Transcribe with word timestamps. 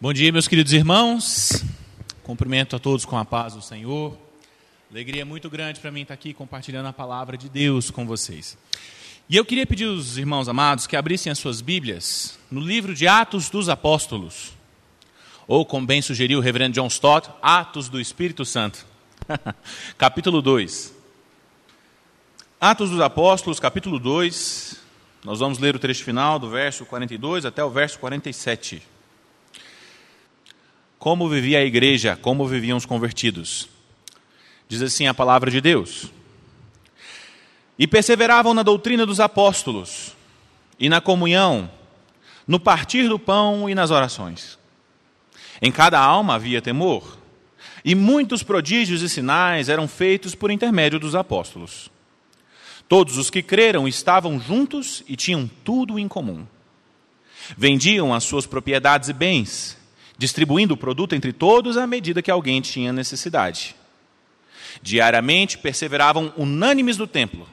Bom 0.00 0.12
dia, 0.12 0.30
meus 0.30 0.46
queridos 0.46 0.72
irmãos. 0.72 1.64
Cumprimento 2.22 2.76
a 2.76 2.78
todos 2.78 3.04
com 3.04 3.18
a 3.18 3.24
paz 3.24 3.54
do 3.54 3.60
Senhor. 3.60 4.16
Alegria 4.88 5.24
muito 5.24 5.50
grande 5.50 5.80
para 5.80 5.90
mim 5.90 6.02
estar 6.02 6.14
aqui 6.14 6.32
compartilhando 6.32 6.86
a 6.86 6.92
palavra 6.92 7.36
de 7.36 7.48
Deus 7.48 7.90
com 7.90 8.06
vocês. 8.06 8.56
E 9.28 9.36
eu 9.36 9.44
queria 9.44 9.66
pedir 9.66 9.88
aos 9.88 10.16
irmãos 10.16 10.48
amados 10.48 10.86
que 10.86 10.94
abrissem 10.94 11.32
as 11.32 11.40
suas 11.40 11.60
Bíblias 11.60 12.38
no 12.48 12.60
livro 12.60 12.94
de 12.94 13.08
Atos 13.08 13.50
dos 13.50 13.68
Apóstolos, 13.68 14.52
ou 15.48 15.66
como 15.66 15.84
bem 15.84 16.00
sugeriu 16.00 16.38
o 16.38 16.42
reverendo 16.42 16.76
John 16.76 16.86
Stott, 16.86 17.28
Atos 17.42 17.88
do 17.88 18.00
Espírito 18.00 18.44
Santo, 18.44 18.86
capítulo 19.98 20.40
2. 20.40 20.94
Atos 22.60 22.90
dos 22.90 23.00
Apóstolos, 23.00 23.58
capítulo 23.58 23.98
2, 23.98 24.80
nós 25.24 25.40
vamos 25.40 25.58
ler 25.58 25.74
o 25.74 25.78
trecho 25.80 26.04
final 26.04 26.38
do 26.38 26.48
verso 26.48 26.86
42 26.86 27.44
até 27.44 27.64
o 27.64 27.70
verso 27.70 27.98
47. 27.98 28.80
Como 30.98 31.28
vivia 31.28 31.58
a 31.58 31.64
igreja, 31.64 32.16
como 32.16 32.46
viviam 32.46 32.76
os 32.76 32.84
convertidos. 32.84 33.68
Diz 34.68 34.82
assim 34.82 35.06
a 35.06 35.14
palavra 35.14 35.50
de 35.50 35.60
Deus. 35.60 36.10
E 37.78 37.86
perseveravam 37.86 38.52
na 38.52 38.64
doutrina 38.64 39.06
dos 39.06 39.20
apóstolos, 39.20 40.16
e 40.78 40.88
na 40.88 41.00
comunhão, 41.00 41.70
no 42.46 42.58
partir 42.58 43.08
do 43.08 43.18
pão 43.18 43.70
e 43.70 43.74
nas 43.74 43.92
orações. 43.92 44.58
Em 45.62 45.70
cada 45.70 46.00
alma 46.00 46.34
havia 46.34 46.60
temor, 46.60 47.16
e 47.84 47.94
muitos 47.94 48.42
prodígios 48.42 49.00
e 49.00 49.08
sinais 49.08 49.68
eram 49.68 49.86
feitos 49.86 50.34
por 50.34 50.50
intermédio 50.50 50.98
dos 50.98 51.14
apóstolos. 51.14 51.88
Todos 52.88 53.16
os 53.16 53.30
que 53.30 53.42
creram 53.42 53.86
estavam 53.86 54.40
juntos 54.40 55.04
e 55.06 55.14
tinham 55.14 55.48
tudo 55.64 55.98
em 55.98 56.08
comum. 56.08 56.44
Vendiam 57.56 58.12
as 58.12 58.24
suas 58.24 58.46
propriedades 58.46 59.08
e 59.08 59.12
bens 59.12 59.77
distribuindo 60.18 60.74
o 60.74 60.76
produto 60.76 61.14
entre 61.14 61.32
todos 61.32 61.76
à 61.76 61.86
medida 61.86 62.20
que 62.20 62.30
alguém 62.30 62.60
tinha 62.60 62.92
necessidade. 62.92 63.76
Diariamente 64.82 65.56
perseveravam 65.56 66.32
unânimes 66.36 66.96
do 66.96 67.06
templo, 67.06 67.48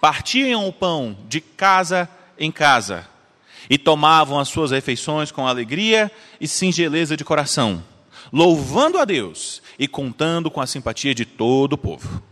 partiam 0.00 0.68
o 0.68 0.72
pão 0.72 1.18
de 1.26 1.40
casa 1.40 2.08
em 2.38 2.52
casa 2.52 3.08
e 3.68 3.78
tomavam 3.78 4.38
as 4.38 4.48
suas 4.48 4.70
refeições 4.70 5.32
com 5.32 5.46
alegria 5.46 6.12
e 6.40 6.46
singeleza 6.46 7.16
de 7.16 7.24
coração, 7.24 7.82
louvando 8.30 8.98
a 8.98 9.04
Deus 9.04 9.62
e 9.78 9.88
contando 9.88 10.50
com 10.50 10.60
a 10.60 10.66
simpatia 10.66 11.14
de 11.14 11.24
todo 11.24 11.72
o 11.72 11.78
povo. 11.78 12.22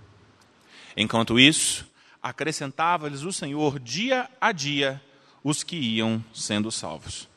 Enquanto 0.96 1.40
isso, 1.40 1.86
acrescentava-lhes 2.22 3.22
o 3.22 3.32
Senhor 3.32 3.78
dia 3.80 4.28
a 4.40 4.52
dia 4.52 5.02
os 5.42 5.62
que 5.62 5.76
iam 5.76 6.24
sendo 6.32 6.70
salvos. 6.70 7.28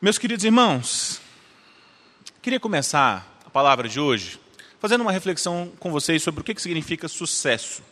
Meus 0.00 0.16
queridos 0.16 0.44
irmãos, 0.44 1.20
queria 2.40 2.60
começar 2.60 3.40
a 3.44 3.50
palavra 3.50 3.88
de 3.88 3.98
hoje 3.98 4.38
fazendo 4.78 5.00
uma 5.00 5.10
reflexão 5.10 5.72
com 5.80 5.90
vocês 5.90 6.22
sobre 6.22 6.40
o 6.40 6.44
que 6.44 6.62
significa 6.62 7.08
sucesso. 7.08 7.82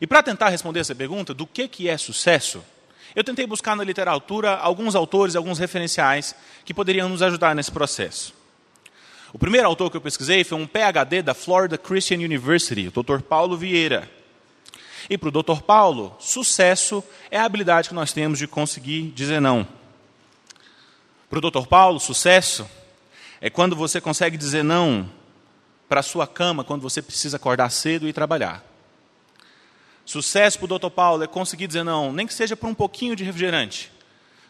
E 0.00 0.06
para 0.06 0.22
tentar 0.22 0.50
responder 0.50 0.78
essa 0.78 0.94
pergunta, 0.94 1.34
do 1.34 1.48
que 1.48 1.88
é 1.88 1.98
sucesso, 1.98 2.64
eu 3.12 3.24
tentei 3.24 3.44
buscar 3.44 3.74
na 3.74 3.82
literatura 3.82 4.54
alguns 4.54 4.94
autores, 4.94 5.34
alguns 5.34 5.58
referenciais 5.58 6.32
que 6.64 6.72
poderiam 6.72 7.08
nos 7.08 7.22
ajudar 7.22 7.56
nesse 7.56 7.72
processo. 7.72 8.32
O 9.32 9.38
primeiro 9.38 9.66
autor 9.66 9.90
que 9.90 9.96
eu 9.96 10.00
pesquisei 10.00 10.44
foi 10.44 10.56
um 10.56 10.66
PhD 10.66 11.22
da 11.22 11.34
Florida 11.34 11.76
Christian 11.76 12.18
University, 12.18 12.86
o 12.86 13.02
Dr. 13.02 13.20
Paulo 13.20 13.56
Vieira. 13.56 14.08
E 15.10 15.18
para 15.18 15.28
o 15.28 15.42
Dr. 15.42 15.60
Paulo, 15.62 16.16
sucesso 16.20 17.02
é 17.32 17.38
a 17.40 17.44
habilidade 17.44 17.88
que 17.88 17.96
nós 17.96 18.12
temos 18.12 18.38
de 18.38 18.46
conseguir 18.46 19.10
dizer 19.10 19.40
não. 19.40 19.66
Para 21.34 21.48
o 21.48 21.50
Dr. 21.50 21.66
Paulo, 21.66 21.98
sucesso 21.98 22.64
é 23.40 23.50
quando 23.50 23.74
você 23.74 24.00
consegue 24.00 24.36
dizer 24.36 24.62
não 24.62 25.10
para 25.88 25.98
a 25.98 26.02
sua 26.02 26.28
cama 26.28 26.62
quando 26.62 26.82
você 26.82 27.02
precisa 27.02 27.38
acordar 27.38 27.70
cedo 27.70 28.06
e 28.06 28.12
trabalhar. 28.12 28.64
Sucesso 30.04 30.60
para 30.60 30.72
o 30.72 30.78
Dr. 30.78 30.90
Paulo 30.90 31.24
é 31.24 31.26
conseguir 31.26 31.66
dizer 31.66 31.82
não, 31.82 32.12
nem 32.12 32.24
que 32.24 32.32
seja 32.32 32.54
por 32.54 32.68
um 32.68 32.74
pouquinho 32.74 33.16
de 33.16 33.24
refrigerante, 33.24 33.90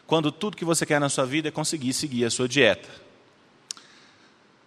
quando 0.05 0.31
tudo 0.31 0.55
que 0.55 0.63
você 0.63 0.85
quer 0.85 0.99
na 0.99 1.09
sua 1.09 1.25
vida 1.25 1.47
é 1.47 1.51
conseguir 1.51 1.91
seguir 1.91 2.23
a 2.23 2.29
sua 2.29 2.47
dieta. 2.47 2.87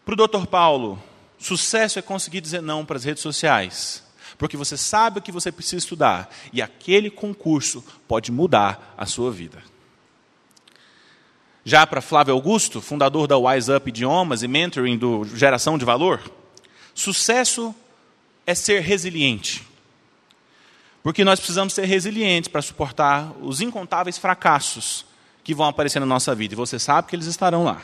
Para 0.04 0.14
o 0.14 0.26
Dr. 0.26 0.44
Paulo, 0.46 1.00
sucesso 1.38 2.00
é 2.00 2.02
conseguir 2.02 2.40
dizer 2.40 2.60
não 2.60 2.84
para 2.84 2.96
as 2.96 3.04
redes 3.04 3.22
sociais, 3.22 4.02
porque 4.36 4.56
você 4.56 4.76
sabe 4.76 5.20
o 5.20 5.22
que 5.22 5.30
você 5.30 5.52
precisa 5.52 5.76
estudar 5.76 6.34
e 6.52 6.60
aquele 6.60 7.10
concurso 7.10 7.84
pode 8.08 8.32
mudar 8.32 8.92
a 8.98 9.06
sua 9.06 9.30
vida. 9.30 9.62
Já 11.68 11.86
para 11.86 12.00
Flávio 12.00 12.32
Augusto, 12.32 12.80
fundador 12.80 13.26
da 13.26 13.36
Wise 13.36 13.70
Up 13.70 13.86
Idiomas 13.86 14.42
e 14.42 14.48
mentoring 14.48 14.96
do 14.96 15.22
Geração 15.36 15.76
de 15.76 15.84
Valor, 15.84 16.18
sucesso 16.94 17.74
é 18.46 18.54
ser 18.54 18.80
resiliente. 18.80 19.68
Porque 21.02 21.22
nós 21.24 21.38
precisamos 21.38 21.74
ser 21.74 21.84
resilientes 21.84 22.48
para 22.48 22.62
suportar 22.62 23.34
os 23.42 23.60
incontáveis 23.60 24.16
fracassos 24.16 25.04
que 25.44 25.54
vão 25.54 25.66
aparecer 25.66 26.00
na 26.00 26.06
nossa 26.06 26.34
vida. 26.34 26.54
E 26.54 26.56
você 26.56 26.78
sabe 26.78 27.08
que 27.08 27.14
eles 27.14 27.26
estarão 27.26 27.64
lá. 27.64 27.82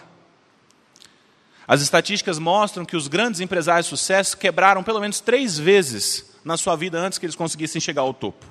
As 1.69 1.83
estatísticas 1.83 2.39
mostram 2.39 2.87
que 2.87 2.97
os 2.97 3.07
grandes 3.07 3.43
empresários 3.43 3.85
de 3.85 3.91
sucesso 3.91 4.39
quebraram 4.39 4.83
pelo 4.83 4.99
menos 4.99 5.21
três 5.21 5.59
vezes 5.59 6.35
na 6.43 6.57
sua 6.57 6.75
vida 6.75 6.99
antes 6.99 7.19
que 7.19 7.27
eles 7.27 7.37
conseguissem 7.37 7.83
chegar 7.83 8.01
ao 8.01 8.15
topo. 8.15 8.47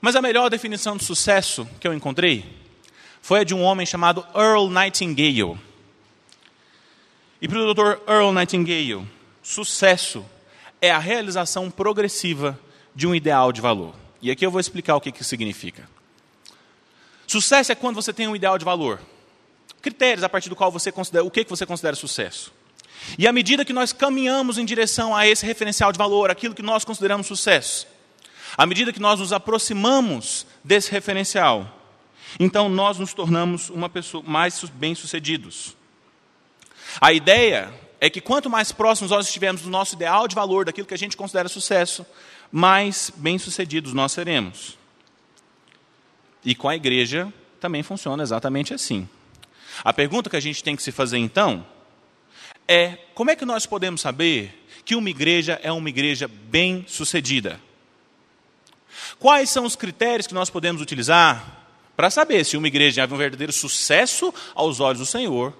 Mas 0.00 0.16
a 0.16 0.20
melhor 0.20 0.50
definição 0.50 0.96
de 0.96 1.04
sucesso 1.04 1.64
que 1.78 1.86
eu 1.86 1.94
encontrei 1.94 2.60
foi 3.22 3.40
a 3.40 3.44
de 3.44 3.54
um 3.54 3.62
homem 3.62 3.86
chamado 3.86 4.26
Earl 4.34 4.68
Nightingale. 4.68 5.56
E 7.40 7.48
para 7.48 7.58
o 7.58 7.72
Dr. 7.72 8.02
Earl 8.06 8.32
Nightingale, 8.32 9.08
sucesso 9.40 10.26
é 10.80 10.90
a 10.90 10.98
realização 10.98 11.70
progressiva 11.70 12.58
de 12.94 13.06
um 13.06 13.14
ideal 13.14 13.52
de 13.52 13.60
valor. 13.60 13.94
E 14.20 14.30
aqui 14.30 14.44
eu 14.44 14.50
vou 14.50 14.60
explicar 14.60 14.96
o 14.96 15.00
que 15.00 15.10
isso 15.10 15.24
significa. 15.24 15.88
Sucesso 17.26 17.70
é 17.70 17.74
quando 17.76 17.94
você 17.94 18.12
tem 18.12 18.26
um 18.26 18.34
ideal 18.34 18.58
de 18.58 18.64
valor. 18.64 19.00
Critérios 19.80 20.24
a 20.24 20.28
partir 20.28 20.48
do 20.48 20.56
qual 20.56 20.70
você 20.70 20.90
considera, 20.90 21.24
o 21.24 21.30
que 21.30 21.46
você 21.48 21.64
considera 21.64 21.94
sucesso. 21.94 22.52
E 23.16 23.26
à 23.26 23.32
medida 23.32 23.64
que 23.64 23.72
nós 23.72 23.92
caminhamos 23.92 24.58
em 24.58 24.64
direção 24.64 25.14
a 25.14 25.26
esse 25.26 25.46
referencial 25.46 25.92
de 25.92 25.98
valor, 25.98 26.30
aquilo 26.30 26.54
que 26.54 26.62
nós 26.62 26.84
consideramos 26.84 27.28
sucesso, 27.28 27.86
à 28.56 28.66
medida 28.66 28.92
que 28.92 29.00
nós 29.00 29.20
nos 29.20 29.32
aproximamos 29.32 30.44
desse 30.64 30.90
referencial, 30.90 31.81
então 32.38 32.68
nós 32.68 32.98
nos 32.98 33.14
tornamos 33.14 33.70
uma 33.70 33.88
pessoa 33.88 34.22
mais 34.26 34.62
bem-sucedidos. 34.64 35.76
A 37.00 37.12
ideia 37.12 37.72
é 38.00 38.10
que 38.10 38.20
quanto 38.20 38.50
mais 38.50 38.72
próximos 38.72 39.10
nós 39.10 39.26
estivermos 39.26 39.62
do 39.62 39.70
nosso 39.70 39.94
ideal 39.94 40.26
de 40.26 40.34
valor, 40.34 40.64
daquilo 40.64 40.86
que 40.86 40.94
a 40.94 40.98
gente 40.98 41.16
considera 41.16 41.48
sucesso, 41.48 42.04
mais 42.50 43.12
bem-sucedidos 43.16 43.92
nós 43.92 44.12
seremos. 44.12 44.76
E 46.44 46.54
com 46.54 46.68
a 46.68 46.76
igreja 46.76 47.32
também 47.60 47.82
funciona 47.82 48.22
exatamente 48.22 48.74
assim. 48.74 49.08
A 49.84 49.92
pergunta 49.92 50.28
que 50.28 50.36
a 50.36 50.40
gente 50.40 50.62
tem 50.62 50.76
que 50.76 50.82
se 50.82 50.92
fazer 50.92 51.18
então 51.18 51.64
é: 52.66 52.98
como 53.14 53.30
é 53.30 53.36
que 53.36 53.44
nós 53.44 53.66
podemos 53.66 54.00
saber 54.00 54.66
que 54.84 54.96
uma 54.96 55.08
igreja 55.08 55.60
é 55.62 55.70
uma 55.70 55.88
igreja 55.88 56.28
bem-sucedida? 56.28 57.60
Quais 59.18 59.48
são 59.50 59.64
os 59.64 59.76
critérios 59.76 60.26
que 60.26 60.34
nós 60.34 60.50
podemos 60.50 60.82
utilizar 60.82 61.61
para 61.96 62.10
saber 62.10 62.44
se 62.44 62.56
uma 62.56 62.66
igreja 62.66 63.02
é 63.02 63.06
um 63.06 63.16
verdadeiro 63.16 63.52
sucesso 63.52 64.32
aos 64.54 64.80
olhos 64.80 64.98
do 64.98 65.06
Senhor 65.06 65.52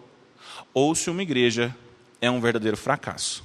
ou 0.73 0.95
se 0.95 1.11
uma 1.11 1.23
igreja 1.23 1.75
é 2.21 2.31
um 2.31 2.41
verdadeiro 2.41 2.77
fracasso. 2.77 3.45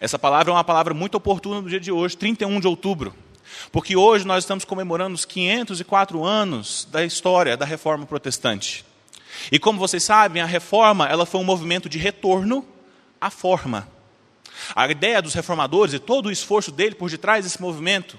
Essa 0.00 0.18
palavra 0.18 0.52
é 0.52 0.54
uma 0.54 0.64
palavra 0.64 0.92
muito 0.92 1.14
oportuna 1.14 1.62
no 1.62 1.68
dia 1.68 1.80
de 1.80 1.90
hoje, 1.90 2.16
31 2.16 2.60
de 2.60 2.66
outubro, 2.66 3.14
porque 3.72 3.96
hoje 3.96 4.26
nós 4.26 4.44
estamos 4.44 4.64
comemorando 4.64 5.14
os 5.14 5.24
504 5.24 6.24
anos 6.24 6.86
da 6.90 7.04
história 7.04 7.56
da 7.56 7.64
reforma 7.64 8.04
protestante. 8.04 8.84
E 9.50 9.58
como 9.58 9.78
vocês 9.78 10.02
sabem, 10.02 10.42
a 10.42 10.46
reforma 10.46 11.08
ela 11.08 11.24
foi 11.24 11.40
um 11.40 11.44
movimento 11.44 11.88
de 11.88 11.98
retorno 11.98 12.66
à 13.20 13.30
forma. 13.30 13.88
A 14.74 14.88
ideia 14.88 15.22
dos 15.22 15.34
reformadores 15.34 15.94
e 15.94 15.98
todo 15.98 16.26
o 16.26 16.32
esforço 16.32 16.70
dele 16.70 16.94
por 16.94 17.10
detrás 17.10 17.44
desse 17.44 17.60
movimento 17.60 18.18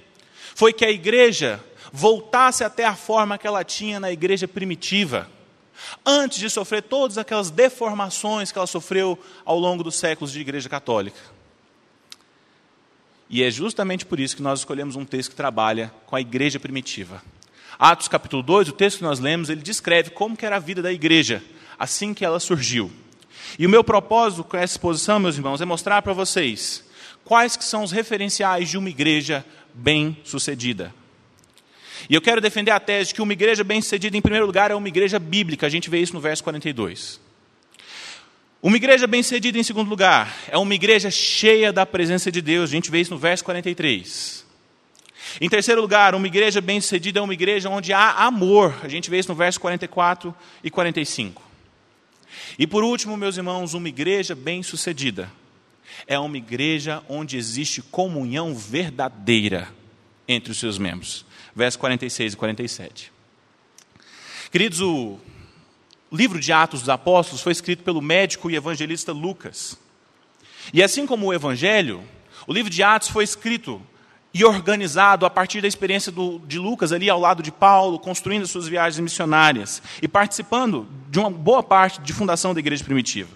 foi 0.53 0.73
que 0.73 0.85
a 0.85 0.91
igreja 0.91 1.63
voltasse 1.91 2.63
até 2.63 2.85
a 2.85 2.95
forma 2.95 3.37
que 3.37 3.47
ela 3.47 3.63
tinha 3.63 3.99
na 3.99 4.11
igreja 4.11 4.47
primitiva, 4.47 5.29
antes 6.05 6.37
de 6.39 6.49
sofrer 6.49 6.83
todas 6.83 7.17
aquelas 7.17 7.49
deformações 7.49 8.51
que 8.51 8.57
ela 8.57 8.67
sofreu 8.67 9.17
ao 9.43 9.57
longo 9.57 9.83
dos 9.83 9.95
séculos 9.95 10.31
de 10.31 10.41
igreja 10.41 10.67
católica. 10.67 11.19
E 13.29 13.43
é 13.43 13.49
justamente 13.49 14.05
por 14.05 14.19
isso 14.19 14.35
que 14.35 14.41
nós 14.41 14.59
escolhemos 14.59 14.95
um 14.95 15.05
texto 15.05 15.31
que 15.31 15.35
trabalha 15.35 15.91
com 16.05 16.15
a 16.15 16.21
igreja 16.21 16.59
primitiva. 16.59 17.23
Atos 17.77 18.07
capítulo 18.07 18.43
2, 18.43 18.69
o 18.69 18.73
texto 18.73 18.99
que 18.99 19.03
nós 19.03 19.19
lemos, 19.19 19.49
ele 19.49 19.61
descreve 19.61 20.11
como 20.11 20.37
era 20.41 20.57
a 20.57 20.59
vida 20.59 20.81
da 20.81 20.93
igreja, 20.93 21.43
assim 21.77 22.13
que 22.13 22.23
ela 22.23 22.39
surgiu. 22.39 22.91
E 23.57 23.65
o 23.65 23.69
meu 23.69 23.83
propósito 23.83 24.43
com 24.43 24.57
essa 24.57 24.73
exposição, 24.73 25.19
meus 25.19 25.35
irmãos, 25.35 25.61
é 25.61 25.65
mostrar 25.65 26.01
para 26.01 26.13
vocês 26.13 26.83
quais 27.23 27.57
que 27.57 27.63
são 27.63 27.83
os 27.83 27.91
referenciais 27.91 28.69
de 28.69 28.77
uma 28.77 28.89
igreja 28.89 29.45
bem-sucedida. 29.75 30.93
E 32.09 32.15
eu 32.15 32.21
quero 32.21 32.39
defender 32.39 32.71
a 32.71 32.79
tese 32.79 33.09
de 33.09 33.15
que 33.15 33.21
uma 33.21 33.33
igreja 33.33 33.63
bem-sucedida, 33.63 34.15
em 34.15 34.21
primeiro 34.21 34.45
lugar, 34.45 34.71
é 34.71 34.75
uma 34.75 34.87
igreja 34.87 35.19
bíblica. 35.19 35.65
A 35.65 35.69
gente 35.69 35.89
vê 35.89 35.99
isso 35.99 36.13
no 36.13 36.19
verso 36.19 36.43
42. 36.43 37.19
Uma 38.61 38.77
igreja 38.77 39.05
bem-sucedida, 39.05 39.57
em 39.57 39.63
segundo 39.63 39.89
lugar, 39.89 40.35
é 40.49 40.57
uma 40.57 40.73
igreja 40.73 41.11
cheia 41.11 41.71
da 41.71 41.85
presença 41.85 42.31
de 42.31 42.41
Deus. 42.41 42.69
A 42.69 42.73
gente 42.73 42.89
vê 42.89 42.99
isso 43.01 43.11
no 43.11 43.17
verso 43.17 43.43
43. 43.43 44.45
Em 45.41 45.49
terceiro 45.49 45.81
lugar, 45.81 46.15
uma 46.15 46.27
igreja 46.27 46.61
bem-sucedida 46.61 47.19
é 47.19 47.21
uma 47.21 47.33
igreja 47.33 47.69
onde 47.69 47.91
há 47.91 48.11
amor. 48.11 48.75
A 48.83 48.87
gente 48.87 49.09
vê 49.09 49.19
isso 49.19 49.29
no 49.29 49.35
verso 49.35 49.59
44 49.59 50.33
e 50.63 50.69
45. 50.69 51.43
E 52.57 52.65
por 52.65 52.83
último, 52.83 53.17
meus 53.17 53.37
irmãos, 53.37 53.73
uma 53.73 53.89
igreja 53.89 54.33
bem-sucedida 54.33 55.29
é 56.07 56.17
uma 56.19 56.37
igreja 56.37 57.03
onde 57.07 57.37
existe 57.37 57.81
comunhão 57.81 58.53
verdadeira 58.53 59.69
entre 60.27 60.51
os 60.51 60.57
seus 60.57 60.77
membros. 60.77 61.25
Versos 61.55 61.77
46 61.77 62.33
e 62.33 62.37
47. 62.37 63.13
Queridos, 64.51 64.81
o 64.81 65.19
livro 66.11 66.39
de 66.39 66.51
Atos 66.51 66.81
dos 66.81 66.89
Apóstolos 66.89 67.41
foi 67.41 67.51
escrito 67.51 67.83
pelo 67.83 68.01
médico 68.01 68.49
e 68.49 68.55
evangelista 68.55 69.11
Lucas. 69.11 69.77
E 70.73 70.81
assim 70.81 71.05
como 71.05 71.27
o 71.27 71.33
Evangelho, 71.33 72.03
o 72.47 72.53
livro 72.53 72.69
de 72.69 72.81
Atos 72.81 73.09
foi 73.09 73.23
escrito 73.23 73.81
e 74.33 74.43
organizado 74.43 75.25
a 75.25 75.29
partir 75.29 75.61
da 75.61 75.67
experiência 75.67 76.11
do, 76.11 76.39
de 76.39 76.59
Lucas 76.59 76.91
ali 76.91 77.09
ao 77.09 77.19
lado 77.19 77.41
de 77.41 77.51
Paulo, 77.51 77.97
construindo 77.97 78.45
suas 78.45 78.67
viagens 78.67 78.99
missionárias 78.99 79.81
e 80.01 80.07
participando 80.07 80.87
de 81.09 81.19
uma 81.19 81.29
boa 81.29 81.63
parte 81.63 82.01
de 82.01 82.11
fundação 82.11 82.53
da 82.53 82.59
igreja 82.59 82.83
primitiva. 82.83 83.29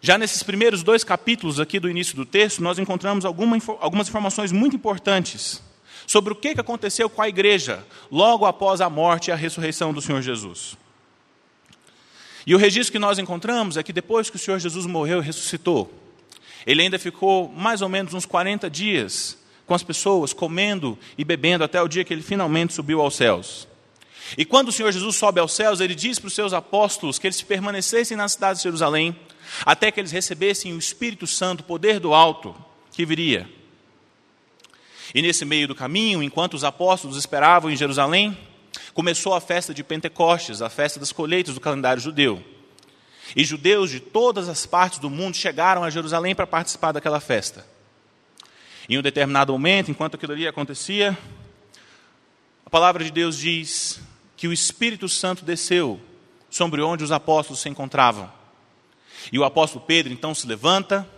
Já 0.00 0.16
nesses 0.16 0.42
primeiros 0.42 0.82
dois 0.82 1.02
capítulos 1.02 1.58
aqui 1.58 1.80
do 1.80 1.90
início 1.90 2.14
do 2.14 2.24
texto, 2.24 2.62
nós 2.62 2.78
encontramos 2.78 3.24
alguma, 3.24 3.58
algumas 3.80 4.08
informações 4.08 4.52
muito 4.52 4.76
importantes 4.76 5.62
sobre 6.06 6.32
o 6.32 6.36
que 6.36 6.48
aconteceu 6.58 7.10
com 7.10 7.20
a 7.20 7.28
igreja 7.28 7.84
logo 8.10 8.46
após 8.46 8.80
a 8.80 8.88
morte 8.88 9.28
e 9.28 9.32
a 9.32 9.36
ressurreição 9.36 9.92
do 9.92 10.00
Senhor 10.00 10.22
Jesus. 10.22 10.76
E 12.46 12.54
o 12.54 12.58
registro 12.58 12.92
que 12.92 12.98
nós 12.98 13.18
encontramos 13.18 13.76
é 13.76 13.82
que 13.82 13.92
depois 13.92 14.30
que 14.30 14.36
o 14.36 14.38
Senhor 14.38 14.58
Jesus 14.58 14.86
morreu 14.86 15.18
e 15.18 15.24
ressuscitou, 15.24 15.92
ele 16.66 16.82
ainda 16.82 16.98
ficou 16.98 17.48
mais 17.48 17.82
ou 17.82 17.88
menos 17.88 18.14
uns 18.14 18.24
40 18.24 18.70
dias 18.70 19.36
com 19.66 19.74
as 19.74 19.82
pessoas, 19.82 20.32
comendo 20.32 20.98
e 21.18 21.24
bebendo, 21.24 21.62
até 21.62 21.82
o 21.82 21.88
dia 21.88 22.04
que 22.04 22.14
ele 22.14 22.22
finalmente 22.22 22.72
subiu 22.72 23.02
aos 23.02 23.16
céus. 23.16 23.68
E 24.36 24.44
quando 24.44 24.68
o 24.68 24.72
Senhor 24.72 24.90
Jesus 24.90 25.16
sobe 25.16 25.40
aos 25.40 25.52
céus, 25.52 25.80
ele 25.80 25.94
diz 25.94 26.18
para 26.18 26.28
os 26.28 26.34
seus 26.34 26.54
apóstolos 26.54 27.18
que 27.18 27.26
eles 27.26 27.42
permanecessem 27.42 28.16
na 28.16 28.28
cidade 28.28 28.58
de 28.58 28.64
Jerusalém, 28.64 29.14
até 29.64 29.90
que 29.90 30.00
eles 30.00 30.12
recebessem 30.12 30.72
o 30.72 30.78
Espírito 30.78 31.26
Santo, 31.26 31.60
o 31.60 31.64
poder 31.64 32.00
do 32.00 32.14
alto, 32.14 32.54
que 32.92 33.04
viria. 33.04 33.48
E 35.14 35.22
nesse 35.22 35.44
meio 35.44 35.66
do 35.66 35.74
caminho, 35.74 36.22
enquanto 36.22 36.54
os 36.54 36.64
apóstolos 36.64 37.16
esperavam 37.16 37.70
em 37.70 37.76
Jerusalém, 37.76 38.36
começou 38.92 39.34
a 39.34 39.40
festa 39.40 39.72
de 39.72 39.82
Pentecostes, 39.82 40.60
a 40.60 40.68
festa 40.68 41.00
das 41.00 41.12
colheitas 41.12 41.54
do 41.54 41.60
calendário 41.60 42.02
judeu. 42.02 42.42
E 43.36 43.44
judeus 43.44 43.90
de 43.90 44.00
todas 44.00 44.48
as 44.48 44.66
partes 44.66 44.98
do 44.98 45.10
mundo 45.10 45.36
chegaram 45.36 45.84
a 45.84 45.90
Jerusalém 45.90 46.34
para 46.34 46.46
participar 46.46 46.92
daquela 46.92 47.20
festa. 47.20 47.66
Em 48.88 48.98
um 48.98 49.02
determinado 49.02 49.52
momento, 49.52 49.90
enquanto 49.90 50.14
aquilo 50.14 50.32
ali 50.32 50.46
acontecia, 50.46 51.16
a 52.64 52.70
palavra 52.70 53.04
de 53.04 53.10
Deus 53.10 53.38
diz 53.38 54.00
que 54.36 54.48
o 54.48 54.52
Espírito 54.52 55.08
Santo 55.08 55.44
desceu 55.44 56.00
sobre 56.50 56.80
onde 56.80 57.04
os 57.04 57.12
apóstolos 57.12 57.60
se 57.60 57.68
encontravam. 57.68 58.37
E 59.32 59.38
o 59.38 59.44
apóstolo 59.44 59.84
Pedro 59.86 60.12
então 60.12 60.34
se 60.34 60.46
levanta, 60.46 61.08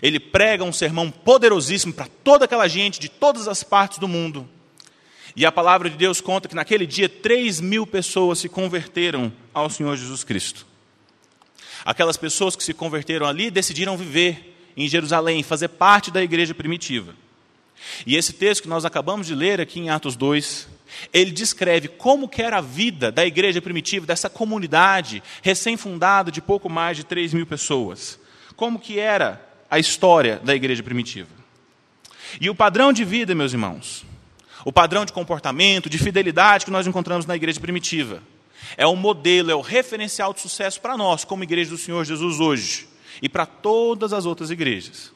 ele 0.00 0.18
prega 0.18 0.64
um 0.64 0.72
sermão 0.72 1.10
poderosíssimo 1.10 1.92
para 1.92 2.06
toda 2.24 2.44
aquela 2.44 2.68
gente 2.68 2.98
de 2.98 3.08
todas 3.08 3.48
as 3.48 3.62
partes 3.62 3.98
do 3.98 4.08
mundo. 4.08 4.48
E 5.34 5.46
a 5.46 5.52
palavra 5.52 5.88
de 5.88 5.96
Deus 5.96 6.20
conta 6.20 6.48
que 6.48 6.54
naquele 6.54 6.86
dia 6.86 7.08
3 7.08 7.60
mil 7.60 7.86
pessoas 7.86 8.38
se 8.38 8.48
converteram 8.48 9.32
ao 9.52 9.70
Senhor 9.70 9.96
Jesus 9.96 10.24
Cristo. 10.24 10.66
Aquelas 11.84 12.16
pessoas 12.16 12.54
que 12.54 12.62
se 12.62 12.74
converteram 12.74 13.26
ali 13.26 13.50
decidiram 13.50 13.96
viver 13.96 14.54
em 14.76 14.88
Jerusalém, 14.88 15.42
fazer 15.42 15.68
parte 15.68 16.10
da 16.10 16.22
igreja 16.22 16.54
primitiva. 16.54 17.14
E 18.06 18.16
esse 18.16 18.32
texto 18.32 18.62
que 18.62 18.68
nós 18.68 18.84
acabamos 18.84 19.26
de 19.26 19.34
ler 19.34 19.60
aqui 19.60 19.80
em 19.80 19.90
Atos 19.90 20.16
2, 20.16 20.68
ele 21.12 21.30
descreve 21.30 21.88
como 21.88 22.30
era 22.36 22.58
a 22.58 22.60
vida 22.60 23.10
da 23.10 23.24
igreja 23.24 23.60
primitiva, 23.62 24.06
dessa 24.06 24.28
comunidade 24.28 25.22
recém-fundada 25.42 26.30
de 26.30 26.40
pouco 26.40 26.68
mais 26.68 26.96
de 26.96 27.04
3 27.04 27.34
mil 27.34 27.46
pessoas. 27.46 28.18
Como 28.56 28.78
que 28.78 28.98
era 28.98 29.40
a 29.70 29.78
história 29.78 30.38
da 30.44 30.54
igreja 30.54 30.82
primitiva. 30.82 31.30
E 32.38 32.50
o 32.50 32.54
padrão 32.54 32.92
de 32.92 33.04
vida, 33.04 33.34
meus 33.34 33.52
irmãos, 33.52 34.04
o 34.66 34.72
padrão 34.72 35.06
de 35.06 35.12
comportamento, 35.14 35.88
de 35.88 35.96
fidelidade 35.96 36.66
que 36.66 36.70
nós 36.70 36.86
encontramos 36.86 37.24
na 37.24 37.34
igreja 37.34 37.58
primitiva, 37.58 38.22
é 38.76 38.86
o 38.86 38.94
modelo, 38.94 39.50
é 39.50 39.54
o 39.54 39.62
referencial 39.62 40.34
de 40.34 40.40
sucesso 40.40 40.78
para 40.78 40.96
nós, 40.96 41.24
como 41.24 41.42
igreja 41.42 41.70
do 41.70 41.78
Senhor 41.78 42.04
Jesus 42.04 42.38
hoje 42.38 42.86
e 43.20 43.28
para 43.28 43.46
todas 43.46 44.12
as 44.12 44.26
outras 44.26 44.50
igrejas. 44.50 45.12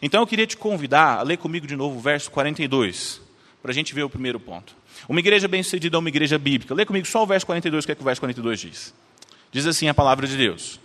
Então 0.00 0.20
eu 0.20 0.26
queria 0.26 0.46
te 0.46 0.56
convidar 0.56 1.18
a 1.18 1.22
ler 1.22 1.36
comigo 1.36 1.66
de 1.66 1.74
novo 1.74 1.98
o 1.98 2.00
verso 2.00 2.30
42, 2.30 3.20
para 3.66 3.72
a 3.72 3.74
gente 3.74 3.92
ver 3.92 4.04
o 4.04 4.08
primeiro 4.08 4.38
ponto. 4.38 4.76
Uma 5.08 5.18
igreja 5.18 5.48
bem-sucedida 5.48 5.96
é 5.96 5.98
uma 5.98 6.08
igreja 6.08 6.38
bíblica. 6.38 6.72
Lê 6.72 6.86
comigo 6.86 7.04
só 7.04 7.24
o 7.24 7.26
verso 7.26 7.44
42, 7.46 7.82
o 7.82 7.86
que 7.86 7.90
é 7.90 7.94
que 7.96 8.00
o 8.00 8.04
verso 8.04 8.20
42 8.20 8.60
diz. 8.60 8.94
Diz 9.50 9.66
assim 9.66 9.88
a 9.88 9.94
palavra 9.94 10.24
de 10.24 10.36
Deus. 10.36 10.78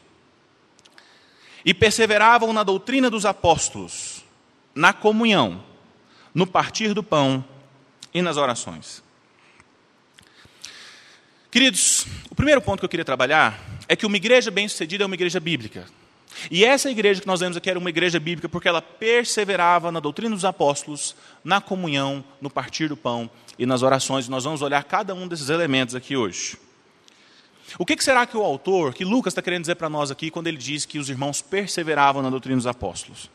E 1.63 1.75
perseveravam 1.75 2.51
na 2.51 2.63
doutrina 2.63 3.07
dos 3.07 3.23
apóstolos, 3.23 4.25
na 4.73 4.93
comunhão, 4.93 5.63
no 6.33 6.47
partir 6.47 6.95
do 6.95 7.03
pão 7.03 7.45
e 8.11 8.19
nas 8.19 8.35
orações. 8.35 9.03
Queridos, 11.51 12.07
o 12.31 12.35
primeiro 12.35 12.63
ponto 12.63 12.79
que 12.79 12.85
eu 12.85 12.89
queria 12.89 13.05
trabalhar 13.05 13.63
é 13.87 13.95
que 13.95 14.07
uma 14.07 14.17
igreja 14.17 14.49
bem-sucedida 14.49 15.03
é 15.03 15.05
uma 15.05 15.13
igreja 15.13 15.39
bíblica. 15.39 15.85
E 16.49 16.63
essa 16.63 16.89
igreja 16.89 17.21
que 17.21 17.27
nós 17.27 17.39
vemos 17.39 17.57
aqui 17.57 17.69
era 17.69 17.77
uma 17.77 17.89
igreja 17.89 18.19
bíblica 18.19 18.47
porque 18.47 18.67
ela 18.67 18.81
perseverava 18.81 19.91
na 19.91 19.99
doutrina 19.99 20.33
dos 20.35 20.45
apóstolos, 20.45 21.15
na 21.43 21.59
comunhão, 21.61 22.23
no 22.39 22.49
partir 22.49 22.87
do 22.87 22.97
pão 22.97 23.29
e 23.59 23.65
nas 23.65 23.81
orações. 23.81 24.27
Nós 24.27 24.43
vamos 24.43 24.61
olhar 24.61 24.83
cada 24.83 25.13
um 25.13 25.27
desses 25.27 25.49
elementos 25.49 25.95
aqui 25.95 26.15
hoje. 26.15 26.57
O 27.77 27.85
que 27.85 28.01
será 28.03 28.25
que 28.25 28.35
o 28.35 28.43
autor, 28.43 28.93
que 28.93 29.05
Lucas 29.05 29.31
está 29.31 29.41
querendo 29.41 29.61
dizer 29.61 29.75
para 29.75 29.89
nós 29.89 30.11
aqui, 30.11 30.29
quando 30.29 30.47
ele 30.47 30.57
diz 30.57 30.85
que 30.85 30.99
os 30.99 31.09
irmãos 31.09 31.41
perseveravam 31.41 32.21
na 32.21 32.29
doutrina 32.29 32.57
dos 32.57 32.67
apóstolos? 32.67 33.29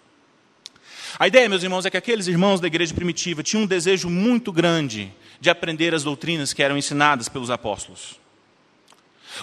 A 1.18 1.26
ideia, 1.26 1.48
meus 1.48 1.62
irmãos, 1.62 1.86
é 1.86 1.90
que 1.90 1.96
aqueles 1.96 2.26
irmãos 2.26 2.60
da 2.60 2.66
igreja 2.66 2.94
primitiva 2.94 3.42
tinham 3.42 3.62
um 3.62 3.66
desejo 3.66 4.10
muito 4.10 4.52
grande 4.52 5.12
de 5.40 5.48
aprender 5.48 5.94
as 5.94 6.04
doutrinas 6.04 6.52
que 6.52 6.62
eram 6.62 6.76
ensinadas 6.76 7.28
pelos 7.28 7.50
apóstolos. 7.50 8.20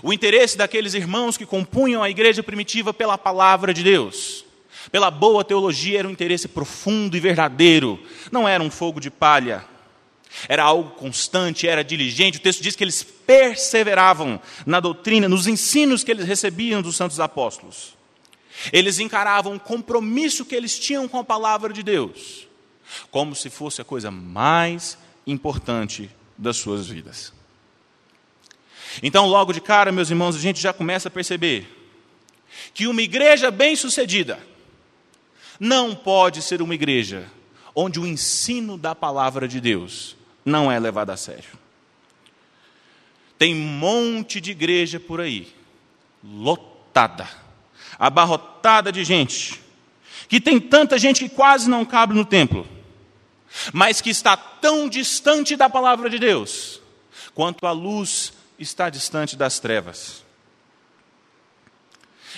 O 0.01 0.11
interesse 0.11 0.57
daqueles 0.57 0.93
irmãos 0.93 1.37
que 1.37 1.45
compunham 1.45 2.01
a 2.01 2.09
igreja 2.09 2.41
primitiva 2.41 2.93
pela 2.93 3.17
palavra 3.17 3.73
de 3.73 3.83
Deus, 3.83 4.45
pela 4.91 5.11
boa 5.11 5.43
teologia, 5.43 5.99
era 5.99 6.07
um 6.07 6.11
interesse 6.11 6.47
profundo 6.47 7.15
e 7.15 7.19
verdadeiro, 7.19 7.99
não 8.31 8.47
era 8.47 8.63
um 8.63 8.71
fogo 8.71 8.99
de 8.99 9.11
palha. 9.11 9.65
Era 10.49 10.63
algo 10.63 10.91
constante, 10.91 11.67
era 11.67 11.83
diligente. 11.83 12.39
O 12.39 12.41
texto 12.41 12.63
diz 12.63 12.75
que 12.75 12.83
eles 12.83 13.03
perseveravam 13.03 14.41
na 14.65 14.79
doutrina, 14.79 15.29
nos 15.29 15.45
ensinos 15.45 16.03
que 16.03 16.09
eles 16.09 16.25
recebiam 16.25 16.81
dos 16.81 16.95
santos 16.95 17.19
apóstolos. 17.19 17.95
Eles 18.71 18.99
encaravam 18.99 19.55
o 19.55 19.59
compromisso 19.59 20.45
que 20.45 20.55
eles 20.55 20.77
tinham 20.79 21.07
com 21.07 21.19
a 21.19 21.23
palavra 21.23 21.71
de 21.71 21.83
Deus, 21.83 22.47
como 23.11 23.35
se 23.35 23.49
fosse 23.49 23.81
a 23.81 23.85
coisa 23.85 24.09
mais 24.09 24.97
importante 25.25 26.09
das 26.37 26.57
suas 26.57 26.87
vidas. 26.87 27.33
Então, 29.01 29.27
logo 29.27 29.53
de 29.53 29.61
cara, 29.61 29.91
meus 29.91 30.09
irmãos, 30.09 30.35
a 30.35 30.39
gente 30.39 30.61
já 30.61 30.71
começa 30.71 31.07
a 31.07 31.11
perceber 31.11 31.67
que 32.73 32.87
uma 32.87 33.01
igreja 33.01 33.49
bem-sucedida 33.49 34.39
não 35.59 35.95
pode 35.95 36.41
ser 36.41 36.61
uma 36.61 36.75
igreja 36.75 37.29
onde 37.75 37.99
o 37.99 38.05
ensino 38.05 38.77
da 38.77 38.93
palavra 38.93 39.47
de 39.47 39.59
Deus 39.59 40.15
não 40.45 40.71
é 40.71 40.79
levado 40.79 41.09
a 41.09 41.17
sério. 41.17 41.63
Tem 43.37 43.53
um 43.55 43.67
monte 43.67 44.39
de 44.39 44.51
igreja 44.51 44.99
por 44.99 45.19
aí, 45.19 45.47
lotada, 46.23 47.27
abarrotada 47.97 48.91
de 48.91 49.03
gente, 49.03 49.59
que 50.29 50.39
tem 50.39 50.59
tanta 50.59 50.97
gente 50.97 51.27
que 51.27 51.35
quase 51.35 51.69
não 51.69 51.83
cabe 51.83 52.13
no 52.13 52.25
templo, 52.25 52.67
mas 53.71 54.01
que 54.01 54.09
está 54.09 54.37
tão 54.37 54.87
distante 54.87 55.55
da 55.55 55.69
palavra 55.69 56.09
de 56.09 56.19
Deus, 56.19 56.81
quanto 57.33 57.65
a 57.65 57.71
luz 57.71 58.33
está 58.57 58.89
distante 58.89 59.35
das 59.35 59.59
trevas. 59.59 60.23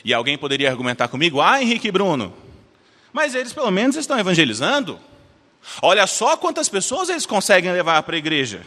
E 0.03 0.13
alguém 0.13 0.37
poderia 0.37 0.69
argumentar 0.69 1.07
comigo: 1.07 1.41
ah, 1.41 1.61
Henrique 1.61 1.87
e 1.87 1.91
Bruno, 1.91 2.33
mas 3.13 3.35
eles 3.35 3.53
pelo 3.53 3.71
menos 3.71 3.95
estão 3.95 4.19
evangelizando. 4.19 4.99
Olha 5.81 6.05
só 6.05 6.37
quantas 6.37 6.69
pessoas 6.69 7.09
eles 7.09 7.25
conseguem 7.25 7.71
levar 7.71 8.03
para 8.03 8.15
a 8.15 8.19
igreja. 8.19 8.65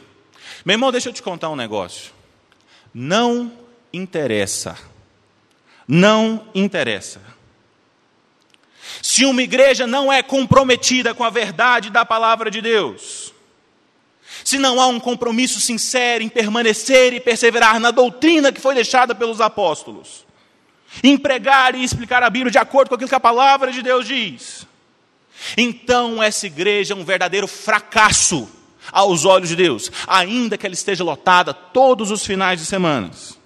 Meu 0.64 0.74
irmão, 0.74 0.90
deixa 0.90 1.08
eu 1.08 1.12
te 1.12 1.22
contar 1.22 1.48
um 1.50 1.56
negócio. 1.56 2.12
Não 2.92 3.52
interessa. 3.92 4.76
Não 5.86 6.48
interessa. 6.54 7.20
Se 9.02 9.24
uma 9.24 9.42
igreja 9.42 9.86
não 9.86 10.12
é 10.12 10.22
comprometida 10.22 11.14
com 11.14 11.22
a 11.24 11.30
verdade 11.30 11.90
da 11.90 12.04
palavra 12.04 12.50
de 12.50 12.60
Deus, 12.60 13.27
se 14.48 14.58
não 14.58 14.80
há 14.80 14.86
um 14.86 14.98
compromisso 14.98 15.60
sincero 15.60 16.24
em 16.24 16.28
permanecer 16.30 17.12
e 17.12 17.20
perseverar 17.20 17.78
na 17.78 17.90
doutrina 17.90 18.50
que 18.50 18.62
foi 18.62 18.74
deixada 18.74 19.14
pelos 19.14 19.42
apóstolos, 19.42 20.24
em 21.04 21.18
pregar 21.18 21.74
e 21.74 21.84
explicar 21.84 22.22
a 22.22 22.30
Bíblia 22.30 22.50
de 22.50 22.56
acordo 22.56 22.88
com 22.88 22.94
aquilo 22.94 23.10
que 23.10 23.14
a 23.14 23.20
palavra 23.20 23.70
de 23.70 23.82
Deus 23.82 24.06
diz, 24.08 24.66
então 25.54 26.22
essa 26.22 26.46
igreja 26.46 26.94
é 26.94 26.96
um 26.96 27.04
verdadeiro 27.04 27.46
fracasso 27.46 28.48
aos 28.90 29.26
olhos 29.26 29.50
de 29.50 29.56
Deus, 29.56 29.92
ainda 30.06 30.56
que 30.56 30.64
ela 30.64 30.74
esteja 30.74 31.04
lotada 31.04 31.52
todos 31.52 32.10
os 32.10 32.24
finais 32.24 32.58
de 32.58 32.64
semanas. 32.64 33.38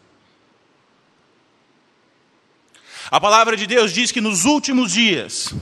A 3.10 3.20
palavra 3.20 3.56
de 3.56 3.66
Deus 3.66 3.92
diz 3.92 4.12
que 4.12 4.20
nos 4.20 4.44
últimos 4.44 4.92
dias 4.92 5.52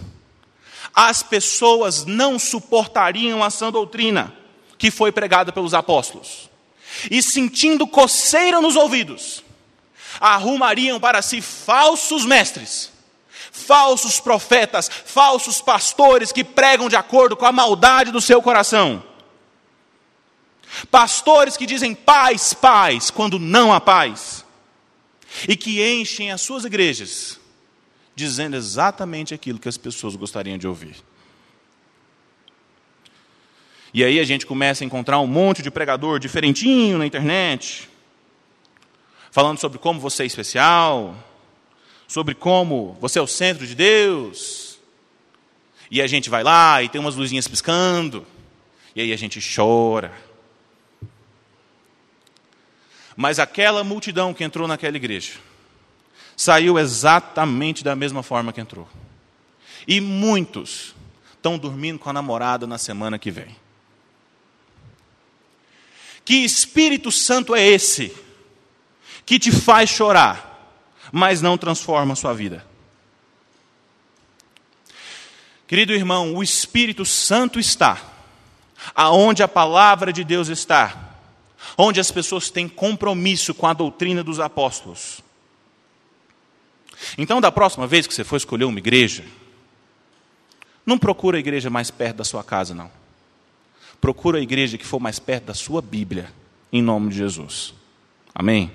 as 0.94 1.22
pessoas 1.22 2.04
não 2.04 2.38
suportariam 2.38 3.42
a 3.42 3.48
sã 3.48 3.72
doutrina 3.72 4.38
que 4.80 4.90
foi 4.90 5.12
pregada 5.12 5.52
pelos 5.52 5.74
apóstolos. 5.74 6.48
E 7.10 7.22
sentindo 7.22 7.86
coceira 7.86 8.62
nos 8.62 8.76
ouvidos, 8.76 9.44
arrumariam 10.18 10.98
para 10.98 11.20
si 11.20 11.42
falsos 11.42 12.24
mestres, 12.24 12.90
falsos 13.52 14.18
profetas, 14.18 14.88
falsos 14.88 15.60
pastores 15.60 16.32
que 16.32 16.42
pregam 16.42 16.88
de 16.88 16.96
acordo 16.96 17.36
com 17.36 17.44
a 17.44 17.52
maldade 17.52 18.10
do 18.10 18.22
seu 18.22 18.40
coração. 18.40 19.04
Pastores 20.90 21.58
que 21.58 21.66
dizem 21.66 21.94
paz, 21.94 22.54
paz, 22.54 23.10
quando 23.10 23.38
não 23.38 23.72
há 23.72 23.80
paz. 23.80 24.46
E 25.46 25.56
que 25.56 25.84
enchem 25.84 26.32
as 26.32 26.40
suas 26.40 26.64
igrejas 26.64 27.38
dizendo 28.16 28.56
exatamente 28.56 29.34
aquilo 29.34 29.58
que 29.58 29.68
as 29.68 29.76
pessoas 29.76 30.16
gostariam 30.16 30.58
de 30.58 30.66
ouvir. 30.66 30.96
E 33.92 34.04
aí 34.04 34.20
a 34.20 34.24
gente 34.24 34.46
começa 34.46 34.84
a 34.84 34.86
encontrar 34.86 35.18
um 35.18 35.26
monte 35.26 35.62
de 35.62 35.70
pregador 35.70 36.18
diferentinho 36.18 36.98
na 36.98 37.06
internet, 37.06 37.88
falando 39.30 39.58
sobre 39.58 39.78
como 39.78 39.98
você 39.98 40.22
é 40.22 40.26
especial, 40.26 41.14
sobre 42.06 42.34
como 42.34 42.96
você 43.00 43.18
é 43.18 43.22
o 43.22 43.26
centro 43.26 43.66
de 43.66 43.74
Deus. 43.74 44.78
E 45.90 46.00
a 46.00 46.06
gente 46.06 46.30
vai 46.30 46.44
lá 46.44 46.82
e 46.82 46.88
tem 46.88 47.00
umas 47.00 47.16
luzinhas 47.16 47.48
piscando, 47.48 48.24
e 48.94 49.00
aí 49.00 49.12
a 49.12 49.16
gente 49.16 49.40
chora. 49.54 50.12
Mas 53.16 53.38
aquela 53.40 53.82
multidão 53.82 54.32
que 54.32 54.44
entrou 54.44 54.68
naquela 54.68 54.96
igreja 54.96 55.32
saiu 56.36 56.78
exatamente 56.78 57.84
da 57.84 57.94
mesma 57.94 58.22
forma 58.22 58.52
que 58.52 58.60
entrou. 58.60 58.88
E 59.86 60.00
muitos 60.00 60.94
estão 61.32 61.58
dormindo 61.58 61.98
com 61.98 62.08
a 62.08 62.12
namorada 62.12 62.66
na 62.66 62.78
semana 62.78 63.18
que 63.18 63.30
vem. 63.30 63.56
Que 66.30 66.44
Espírito 66.44 67.10
Santo 67.10 67.56
é 67.56 67.66
esse 67.66 68.16
que 69.26 69.36
te 69.36 69.50
faz 69.50 69.90
chorar, 69.90 70.78
mas 71.10 71.42
não 71.42 71.58
transforma 71.58 72.12
a 72.12 72.16
sua 72.16 72.32
vida? 72.32 72.64
Querido 75.66 75.92
irmão, 75.92 76.32
o 76.36 76.40
Espírito 76.40 77.04
Santo 77.04 77.58
está 77.58 78.00
aonde 78.94 79.42
a 79.42 79.48
palavra 79.48 80.12
de 80.12 80.22
Deus 80.22 80.46
está, 80.46 81.16
onde 81.76 81.98
as 81.98 82.12
pessoas 82.12 82.48
têm 82.48 82.68
compromisso 82.68 83.52
com 83.52 83.66
a 83.66 83.72
doutrina 83.72 84.22
dos 84.22 84.38
apóstolos. 84.38 85.20
Então, 87.18 87.40
da 87.40 87.50
próxima 87.50 87.88
vez 87.88 88.06
que 88.06 88.14
você 88.14 88.22
for 88.22 88.36
escolher 88.36 88.66
uma 88.66 88.78
igreja, 88.78 89.24
não 90.86 90.96
procura 90.96 91.38
a 91.38 91.40
igreja 91.40 91.68
mais 91.68 91.90
perto 91.90 92.18
da 92.18 92.24
sua 92.24 92.44
casa, 92.44 92.72
não. 92.72 92.99
Procura 94.00 94.38
a 94.38 94.40
igreja 94.40 94.78
que 94.78 94.86
for 94.86 94.98
mais 94.98 95.18
perto 95.18 95.46
da 95.46 95.54
sua 95.54 95.82
Bíblia, 95.82 96.32
em 96.72 96.82
nome 96.82 97.10
de 97.10 97.16
Jesus. 97.16 97.74
Amém? 98.34 98.72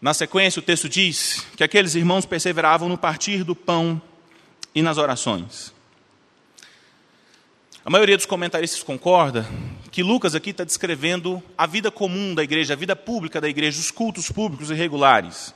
Na 0.00 0.12
sequência, 0.12 0.58
o 0.58 0.62
texto 0.64 0.88
diz 0.88 1.46
que 1.56 1.62
aqueles 1.62 1.94
irmãos 1.94 2.26
perseveravam 2.26 2.88
no 2.88 2.98
partir 2.98 3.44
do 3.44 3.54
pão 3.54 4.02
e 4.74 4.82
nas 4.82 4.98
orações. 4.98 5.72
A 7.84 7.90
maioria 7.90 8.16
dos 8.16 8.26
comentaristas 8.26 8.82
concorda 8.82 9.46
que 9.92 10.02
Lucas 10.02 10.34
aqui 10.34 10.50
está 10.50 10.64
descrevendo 10.64 11.42
a 11.56 11.66
vida 11.66 11.90
comum 11.90 12.34
da 12.34 12.42
igreja, 12.42 12.74
a 12.74 12.76
vida 12.76 12.96
pública 12.96 13.40
da 13.40 13.48
igreja, 13.48 13.78
os 13.78 13.90
cultos 13.90 14.30
públicos 14.30 14.70
e 14.70 14.74
regulares. 14.74 15.54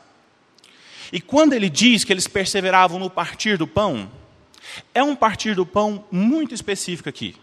E 1.13 1.21
quando 1.21 1.53
ele 1.53 1.71
diz 1.71 2.05
que 2.05 2.13
eles 2.13 2.29
perseveravam 2.29 2.99
no 2.99 3.09
partir 3.09 3.57
do 3.57 3.67
pão, 3.67 4.11
é 4.95 5.03
um 5.03 5.15
partir 5.15 5.55
do 5.55 5.67
pão 5.67 6.05
muito 6.11 6.55
específico 6.55 7.09
aqui. 7.09 7.37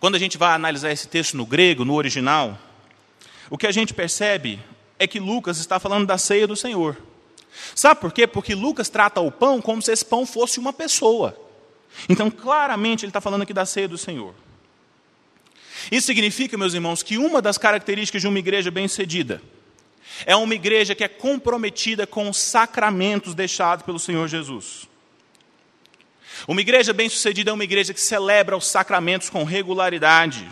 Quando 0.00 0.16
a 0.16 0.18
gente 0.18 0.36
vai 0.36 0.52
analisar 0.52 0.90
esse 0.90 1.06
texto 1.06 1.36
no 1.36 1.46
grego, 1.46 1.84
no 1.84 1.94
original, 1.94 2.58
o 3.48 3.56
que 3.56 3.66
a 3.66 3.72
gente 3.72 3.94
percebe 3.94 4.58
é 4.98 5.06
que 5.06 5.20
Lucas 5.20 5.58
está 5.58 5.78
falando 5.78 6.06
da 6.06 6.18
ceia 6.18 6.46
do 6.46 6.56
Senhor. 6.56 6.96
Sabe 7.74 8.00
por 8.00 8.12
quê? 8.12 8.26
Porque 8.26 8.54
Lucas 8.54 8.88
trata 8.88 9.20
o 9.20 9.30
pão 9.30 9.60
como 9.60 9.82
se 9.82 9.92
esse 9.92 10.04
pão 10.04 10.26
fosse 10.26 10.58
uma 10.58 10.72
pessoa. 10.72 11.38
Então, 12.08 12.30
claramente, 12.30 13.04
ele 13.04 13.10
está 13.10 13.20
falando 13.20 13.42
aqui 13.42 13.52
da 13.52 13.66
ceia 13.66 13.86
do 13.86 13.98
Senhor. 13.98 14.34
Isso 15.90 16.06
significa, 16.06 16.56
meus 16.56 16.74
irmãos, 16.74 17.02
que 17.02 17.18
uma 17.18 17.42
das 17.42 17.58
características 17.58 18.22
de 18.22 18.28
uma 18.28 18.38
igreja 18.38 18.70
bem-sucedida 18.70 19.42
é 20.26 20.36
uma 20.36 20.54
igreja 20.54 20.94
que 20.94 21.04
é 21.04 21.08
comprometida 21.08 22.06
com 22.06 22.28
os 22.28 22.38
sacramentos 22.38 23.34
deixados 23.34 23.84
pelo 23.84 23.98
Senhor 23.98 24.28
Jesus. 24.28 24.88
Uma 26.46 26.60
igreja 26.60 26.92
bem-sucedida 26.92 27.50
é 27.50 27.54
uma 27.54 27.64
igreja 27.64 27.94
que 27.94 28.00
celebra 28.00 28.56
os 28.56 28.66
sacramentos 28.66 29.30
com 29.30 29.44
regularidade. 29.44 30.50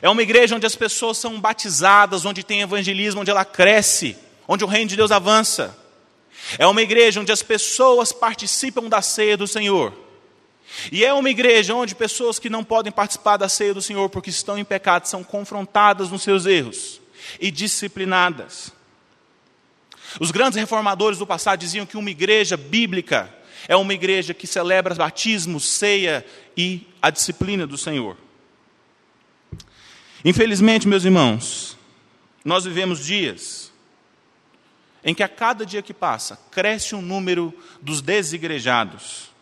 É 0.00 0.08
uma 0.08 0.22
igreja 0.22 0.56
onde 0.56 0.66
as 0.66 0.74
pessoas 0.74 1.18
são 1.18 1.40
batizadas, 1.40 2.24
onde 2.24 2.42
tem 2.42 2.62
evangelismo, 2.62 3.20
onde 3.20 3.30
ela 3.30 3.44
cresce, 3.44 4.16
onde 4.48 4.64
o 4.64 4.66
reino 4.66 4.88
de 4.88 4.96
Deus 4.96 5.10
avança. 5.10 5.76
É 6.58 6.66
uma 6.66 6.82
igreja 6.82 7.20
onde 7.20 7.32
as 7.32 7.42
pessoas 7.42 8.12
participam 8.12 8.88
da 8.88 9.00
ceia 9.00 9.36
do 9.36 9.46
Senhor. 9.46 9.92
E 10.90 11.04
é 11.04 11.12
uma 11.12 11.30
igreja 11.30 11.74
onde 11.74 11.94
pessoas 11.94 12.38
que 12.38 12.50
não 12.50 12.64
podem 12.64 12.90
participar 12.90 13.36
da 13.36 13.48
ceia 13.48 13.74
do 13.74 13.82
Senhor 13.82 14.08
porque 14.08 14.30
estão 14.30 14.58
em 14.58 14.64
pecado 14.64 15.06
são 15.06 15.22
confrontadas 15.22 16.10
nos 16.10 16.22
seus 16.22 16.46
erros 16.46 17.00
e 17.38 17.50
disciplinadas. 17.50 18.72
Os 20.20 20.30
grandes 20.30 20.58
reformadores 20.58 21.18
do 21.18 21.26
passado 21.26 21.60
diziam 21.60 21.86
que 21.86 21.96
uma 21.96 22.10
igreja 22.10 22.56
bíblica 22.56 23.32
é 23.68 23.76
uma 23.76 23.94
igreja 23.94 24.34
que 24.34 24.46
celebra 24.46 24.94
batismo, 24.94 25.60
ceia 25.60 26.24
e 26.56 26.86
a 27.00 27.10
disciplina 27.10 27.66
do 27.66 27.78
Senhor. 27.78 28.16
Infelizmente, 30.24 30.88
meus 30.88 31.04
irmãos, 31.04 31.76
nós 32.44 32.64
vivemos 32.64 33.04
dias 33.04 33.72
em 35.04 35.14
que 35.14 35.22
a 35.22 35.28
cada 35.28 35.66
dia 35.66 35.82
que 35.82 35.92
passa 35.92 36.38
cresce 36.50 36.94
o 36.94 36.98
um 36.98 37.02
número 37.02 37.52
dos 37.82 38.00
desigrejados. 38.00 39.34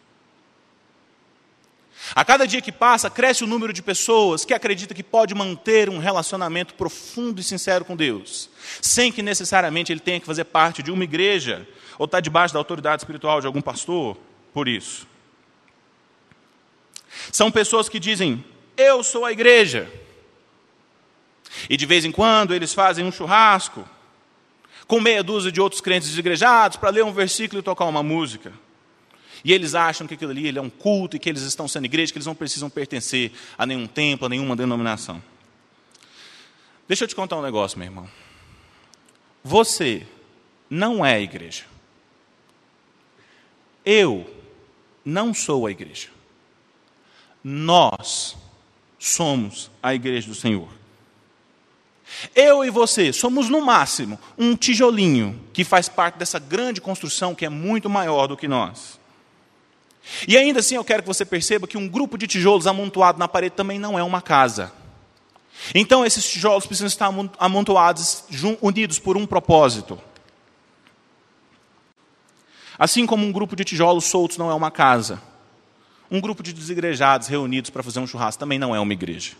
A 2.17 2.25
cada 2.25 2.47
dia 2.49 2.61
que 2.61 2.73
passa, 2.73 3.09
cresce 3.09 3.45
o 3.45 3.47
número 3.47 3.73
de 3.73 3.81
pessoas 3.81 4.45
que 4.45 4.52
acreditam 4.52 4.95
que 4.95 5.05
pode 5.05 5.35
manter 5.37 5.88
um 5.88 5.99
relacionamento 5.99 6.75
profundo 6.75 7.41
e 7.41 7.45
sincero 7.45 7.85
com 7.85 7.95
Deus, 7.95 8.50
sem 8.81 9.12
que 9.12 9.23
necessariamente 9.23 9.93
ele 9.93 10.00
tenha 10.00 10.19
que 10.19 10.26
fazer 10.26 10.45
parte 10.45 10.83
de 10.83 10.91
uma 10.91 11.05
igreja 11.05 11.67
ou 11.99 12.07
estar 12.07 12.21
debaixo 12.21 12.55
da 12.55 12.61
autoridade 12.61 13.03
espiritual 13.03 13.41
de 13.41 13.47
algum 13.47 13.61
pastor 13.61 14.17
por 14.53 14.69
isso. 14.69 15.07
São 17.31 17.51
pessoas 17.51 17.89
que 17.89 17.99
dizem: 17.99 18.45
Eu 18.77 19.03
sou 19.03 19.25
a 19.25 19.33
igreja. 19.33 19.91
E 21.69 21.77
de 21.77 21.85
vez 21.85 22.05
em 22.05 22.13
quando 22.13 22.55
eles 22.55 22.73
fazem 22.73 23.05
um 23.05 23.13
churrasco 23.13 23.87
com 24.87 25.01
meia 25.01 25.23
dúzia 25.23 25.53
de 25.53 25.61
outros 25.61 25.81
crentes 25.81 26.09
desigrejados 26.09 26.77
para 26.77 26.91
ler 26.91 27.05
um 27.05 27.13
versículo 27.13 27.61
e 27.61 27.63
tocar 27.63 27.85
uma 27.85 28.03
música. 28.03 28.53
E 29.45 29.53
eles 29.53 29.75
acham 29.75 30.07
que 30.07 30.15
aquilo 30.15 30.31
ali 30.31 30.57
é 30.57 30.61
um 30.61 30.71
culto 30.71 31.17
e 31.17 31.19
que 31.19 31.29
eles 31.29 31.43
estão 31.43 31.67
sendo 31.67 31.85
igreja, 31.85 32.13
que 32.13 32.19
eles 32.19 32.27
não 32.27 32.35
precisam 32.35 32.71
pertencer 32.71 33.33
a 33.59 33.67
nenhum 33.67 33.87
templo, 33.87 34.27
a 34.27 34.29
nenhuma 34.29 34.55
denominação. 34.55 35.23
Deixa 36.87 37.05
eu 37.05 37.09
te 37.09 37.15
contar 37.15 37.37
um 37.37 37.43
negócio, 37.43 37.79
meu 37.79 37.87
irmão. 37.87 38.09
Você 39.43 40.07
não 40.71 41.05
é 41.05 41.21
igreja. 41.21 41.65
Eu 43.85 44.27
não 45.05 45.35
sou 45.35 45.67
a 45.67 45.71
igreja. 45.71 46.09
Nós 47.43 48.37
somos 48.99 49.71
a 49.83 49.95
igreja 49.95 50.29
do 50.29 50.35
Senhor. 50.35 50.69
Eu 52.35 52.65
e 52.65 52.71
você 52.71 53.12
somos, 53.12 53.49
no 53.49 53.61
máximo, 53.61 54.19
um 54.39 54.55
tijolinho 54.55 55.41
que 55.53 55.65
faz 55.65 55.89
parte 55.89 56.19
dessa 56.19 56.39
grande 56.39 56.81
construção 56.81 57.35
que 57.35 57.45
é 57.45 57.49
muito 57.49 57.89
maior 57.91 58.27
do 58.27 58.37
que 58.37 58.47
nós. 58.47 59.01
E 60.27 60.37
ainda 60.37 60.61
assim 60.61 60.75
eu 60.75 60.85
quero 60.85 61.03
que 61.03 61.09
você 61.09 61.25
perceba 61.25 61.67
que 61.67 61.79
um 61.79 61.89
grupo 61.89 62.19
de 62.19 62.27
tijolos 62.27 62.67
amontoado 62.67 63.19
na 63.19 63.29
parede 63.29 63.55
também 63.55 63.79
não 63.79 63.99
é 63.99 64.03
uma 64.03 64.21
casa. 64.21 64.73
Então 65.75 66.05
esses 66.05 66.29
tijolos 66.29 66.67
precisam 66.67 66.89
estar 66.89 67.12
amontoados, 67.39 68.25
unidos 68.61 68.99
por 68.99 69.17
um 69.17 69.27
propósito. 69.27 69.99
Assim 72.79 73.07
como 73.07 73.26
um 73.26 73.33
grupo 73.33 73.55
de 73.55 73.64
tijolos 73.64 74.05
soltos 74.05 74.37
não 74.38 74.50
é 74.50 74.55
uma 74.55 74.71
casa. 74.71 75.21
um 76.11 76.21
grupo 76.21 76.43
de 76.43 76.52
desigrejados 76.52 77.26
reunidos 77.26 77.71
para 77.71 77.83
fazer 77.83 77.99
um 77.99 78.07
churrasco 78.07 78.38
também 78.38 78.59
não 78.59 78.76
é 78.76 78.81
uma 78.81 78.93
igreja. 78.93 79.33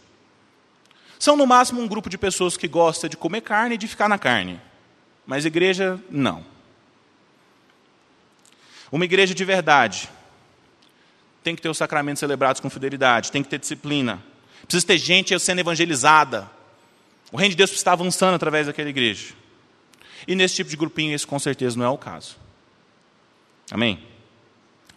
São, 1.19 1.37
no 1.37 1.47
máximo, 1.47 1.81
um 1.81 1.87
grupo 1.87 2.09
de 2.09 2.17
pessoas 2.17 2.57
que 2.57 2.67
gosta 2.67 3.09
de 3.09 3.17
comer 3.17 3.43
carne 3.43 3.75
e 3.75 3.79
de 3.79 3.87
ficar 3.87 4.09
na 4.09 4.19
carne. 4.19 4.59
Mas 5.27 5.45
igreja, 5.45 6.03
não. 6.11 6.45
Uma 8.91 9.05
igreja 9.05 9.35
de 9.35 9.45
verdade 9.45 10.09
tem 11.45 11.55
que 11.55 11.63
ter 11.63 11.69
os 11.69 11.77
sacramentos 11.77 12.21
celebrados 12.21 12.61
com 12.61 12.71
fidelidade, 12.71 13.31
tem 13.31 13.43
que 13.43 13.49
ter 13.49 13.59
disciplina. 13.59 14.23
Precisa 14.63 14.87
ter 14.87 14.99
gente 14.99 15.39
sendo 15.39 15.59
evangelizada. 15.59 16.51
O 17.31 17.37
reino 17.37 17.51
de 17.51 17.57
Deus 17.57 17.73
está 17.73 17.93
avançando 17.93 18.35
através 18.35 18.67
daquela 18.67 18.89
igreja. 18.89 19.35
E 20.27 20.35
nesse 20.35 20.57
tipo 20.57 20.71
de 20.71 20.77
grupinho, 20.77 21.15
esse 21.15 21.27
com 21.27 21.39
certeza 21.39 21.79
não 21.79 21.85
é 21.85 21.89
o 21.89 21.99
caso. 21.99 22.37
Amém? 23.73 23.99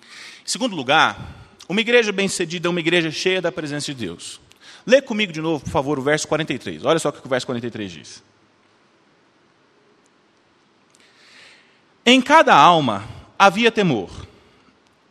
Em 0.01 0.48
segundo 0.48 0.75
lugar, 0.75 1.17
uma 1.70 1.79
igreja 1.79 2.12
bem-sucedida 2.12 2.67
é 2.67 2.70
uma 2.70 2.82
igreja 2.82 3.10
cheia 3.10 3.41
da 3.41 3.50
presença 3.50 3.86
de 3.86 4.05
Deus. 4.05 4.41
Lê 4.86 5.01
comigo 5.01 5.32
de 5.32 5.39
novo, 5.39 5.63
por 5.63 5.70
favor, 5.70 5.98
o 5.98 6.01
verso 6.01 6.27
43. 6.27 6.84
Olha 6.84 7.00
só 7.00 7.08
o 7.08 7.13
que 7.13 7.25
o 7.25 7.29
verso 7.29 7.46
43 7.46 7.89
diz. 7.89 8.24
Em 12.05 12.22
cada 12.22 12.53
alma 12.53 13.08
havia 13.39 13.72
temor, 13.72 14.10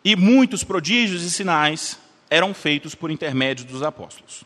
e 0.04 0.14
muitos 0.14 0.62
prodígios 0.62 1.22
e 1.22 1.30
sinais 1.30 1.98
eram 2.28 2.52
feitos 2.52 2.94
por 2.94 3.10
intermédio 3.10 3.64
dos 3.64 3.82
apóstolos. 3.82 4.42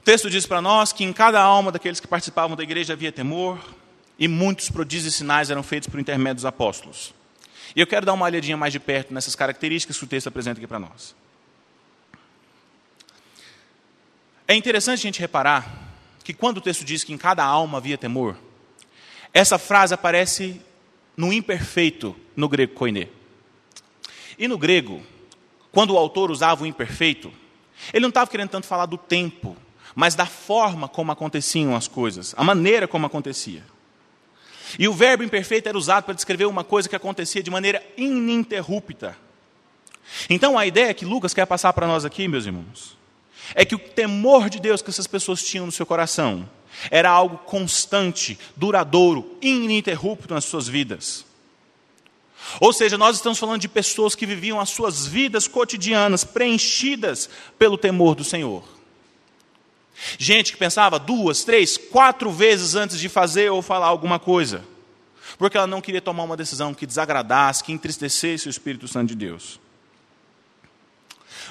O 0.00 0.02
texto 0.04 0.28
diz 0.28 0.44
para 0.44 0.60
nós 0.60 0.92
que 0.92 1.04
em 1.04 1.12
cada 1.12 1.40
alma 1.40 1.70
daqueles 1.70 2.00
que 2.00 2.08
participavam 2.08 2.56
da 2.56 2.64
igreja 2.64 2.94
havia 2.94 3.12
temor, 3.12 3.60
e 4.18 4.26
muitos 4.28 4.70
prodígios 4.70 5.14
e 5.14 5.16
sinais 5.16 5.50
eram 5.50 5.62
feitos 5.62 5.88
por 5.88 6.00
intermédio 6.00 6.36
dos 6.36 6.44
apóstolos. 6.44 7.14
E 7.74 7.80
eu 7.80 7.86
quero 7.86 8.06
dar 8.06 8.12
uma 8.14 8.24
olhadinha 8.24 8.56
mais 8.56 8.72
de 8.72 8.80
perto 8.80 9.12
nessas 9.12 9.34
características 9.34 9.98
que 9.98 10.04
o 10.04 10.06
texto 10.06 10.28
apresenta 10.28 10.58
aqui 10.58 10.66
para 10.66 10.78
nós. 10.78 11.14
É 14.48 14.54
interessante 14.54 15.00
a 15.00 15.02
gente 15.02 15.20
reparar 15.20 15.92
que 16.22 16.32
quando 16.32 16.58
o 16.58 16.60
texto 16.60 16.84
diz 16.84 17.04
que 17.04 17.12
em 17.12 17.18
cada 17.18 17.44
alma 17.44 17.78
havia 17.78 17.98
temor, 17.98 18.36
essa 19.32 19.58
frase 19.58 19.92
aparece 19.92 20.60
no 21.16 21.32
imperfeito 21.32 22.16
no 22.34 22.48
grego 22.48 22.74
koine. 22.74 23.10
E 24.38 24.46
no 24.46 24.56
grego, 24.56 25.02
quando 25.72 25.92
o 25.92 25.98
autor 25.98 26.30
usava 26.30 26.62
o 26.62 26.66
imperfeito, 26.66 27.32
ele 27.92 28.02
não 28.02 28.08
estava 28.08 28.30
querendo 28.30 28.50
tanto 28.50 28.66
falar 28.66 28.86
do 28.86 28.96
tempo, 28.96 29.56
mas 29.94 30.14
da 30.14 30.26
forma 30.26 30.88
como 30.88 31.12
aconteciam 31.12 31.74
as 31.74 31.88
coisas, 31.88 32.34
a 32.36 32.44
maneira 32.44 32.86
como 32.88 33.06
acontecia. 33.06 33.62
E 34.78 34.88
o 34.88 34.92
verbo 34.92 35.22
imperfeito 35.22 35.68
era 35.68 35.78
usado 35.78 36.04
para 36.04 36.14
descrever 36.14 36.46
uma 36.46 36.64
coisa 36.64 36.88
que 36.88 36.96
acontecia 36.96 37.42
de 37.42 37.50
maneira 37.50 37.82
ininterrupta. 37.96 39.16
Então 40.28 40.58
a 40.58 40.66
ideia 40.66 40.94
que 40.94 41.04
Lucas 41.04 41.34
quer 41.34 41.46
passar 41.46 41.72
para 41.72 41.86
nós 41.86 42.04
aqui, 42.04 42.28
meus 42.28 42.46
irmãos, 42.46 42.96
é 43.54 43.64
que 43.64 43.74
o 43.74 43.78
temor 43.78 44.50
de 44.50 44.60
Deus 44.60 44.82
que 44.82 44.90
essas 44.90 45.06
pessoas 45.06 45.42
tinham 45.42 45.66
no 45.66 45.72
seu 45.72 45.86
coração 45.86 46.48
era 46.90 47.10
algo 47.10 47.38
constante, 47.38 48.38
duradouro, 48.54 49.36
ininterrupto 49.40 50.34
nas 50.34 50.44
suas 50.44 50.68
vidas. 50.68 51.24
Ou 52.60 52.72
seja, 52.72 52.96
nós 52.96 53.16
estamos 53.16 53.38
falando 53.38 53.60
de 53.60 53.68
pessoas 53.68 54.14
que 54.14 54.26
viviam 54.26 54.60
as 54.60 54.70
suas 54.70 55.06
vidas 55.06 55.48
cotidianas 55.48 56.22
preenchidas 56.22 57.28
pelo 57.58 57.78
temor 57.78 58.14
do 58.14 58.24
Senhor. 58.24 58.75
Gente 60.18 60.52
que 60.52 60.58
pensava 60.58 60.98
duas, 60.98 61.44
três, 61.44 61.76
quatro 61.76 62.30
vezes 62.30 62.74
antes 62.74 62.98
de 62.98 63.08
fazer 63.08 63.50
ou 63.50 63.62
falar 63.62 63.86
alguma 63.86 64.18
coisa, 64.18 64.64
porque 65.38 65.56
ela 65.56 65.66
não 65.66 65.80
queria 65.80 66.00
tomar 66.00 66.24
uma 66.24 66.36
decisão 66.36 66.74
que 66.74 66.86
desagradasse, 66.86 67.64
que 67.64 67.72
entristecesse 67.72 68.46
o 68.46 68.50
Espírito 68.50 68.86
Santo 68.86 69.08
de 69.08 69.14
Deus. 69.14 69.58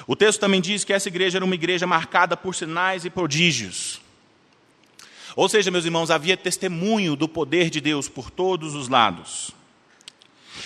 O 0.06 0.14
texto 0.14 0.40
também 0.40 0.60
diz 0.60 0.84
que 0.84 0.92
essa 0.92 1.08
igreja 1.08 1.38
era 1.38 1.44
uma 1.44 1.54
igreja 1.54 1.86
marcada 1.86 2.36
por 2.36 2.54
sinais 2.54 3.04
e 3.04 3.10
prodígios. 3.10 4.00
Ou 5.34 5.48
seja, 5.48 5.70
meus 5.70 5.84
irmãos, 5.84 6.10
havia 6.10 6.36
testemunho 6.36 7.16
do 7.16 7.28
poder 7.28 7.68
de 7.70 7.80
Deus 7.80 8.08
por 8.08 8.30
todos 8.30 8.74
os 8.74 8.88
lados. 8.88 9.55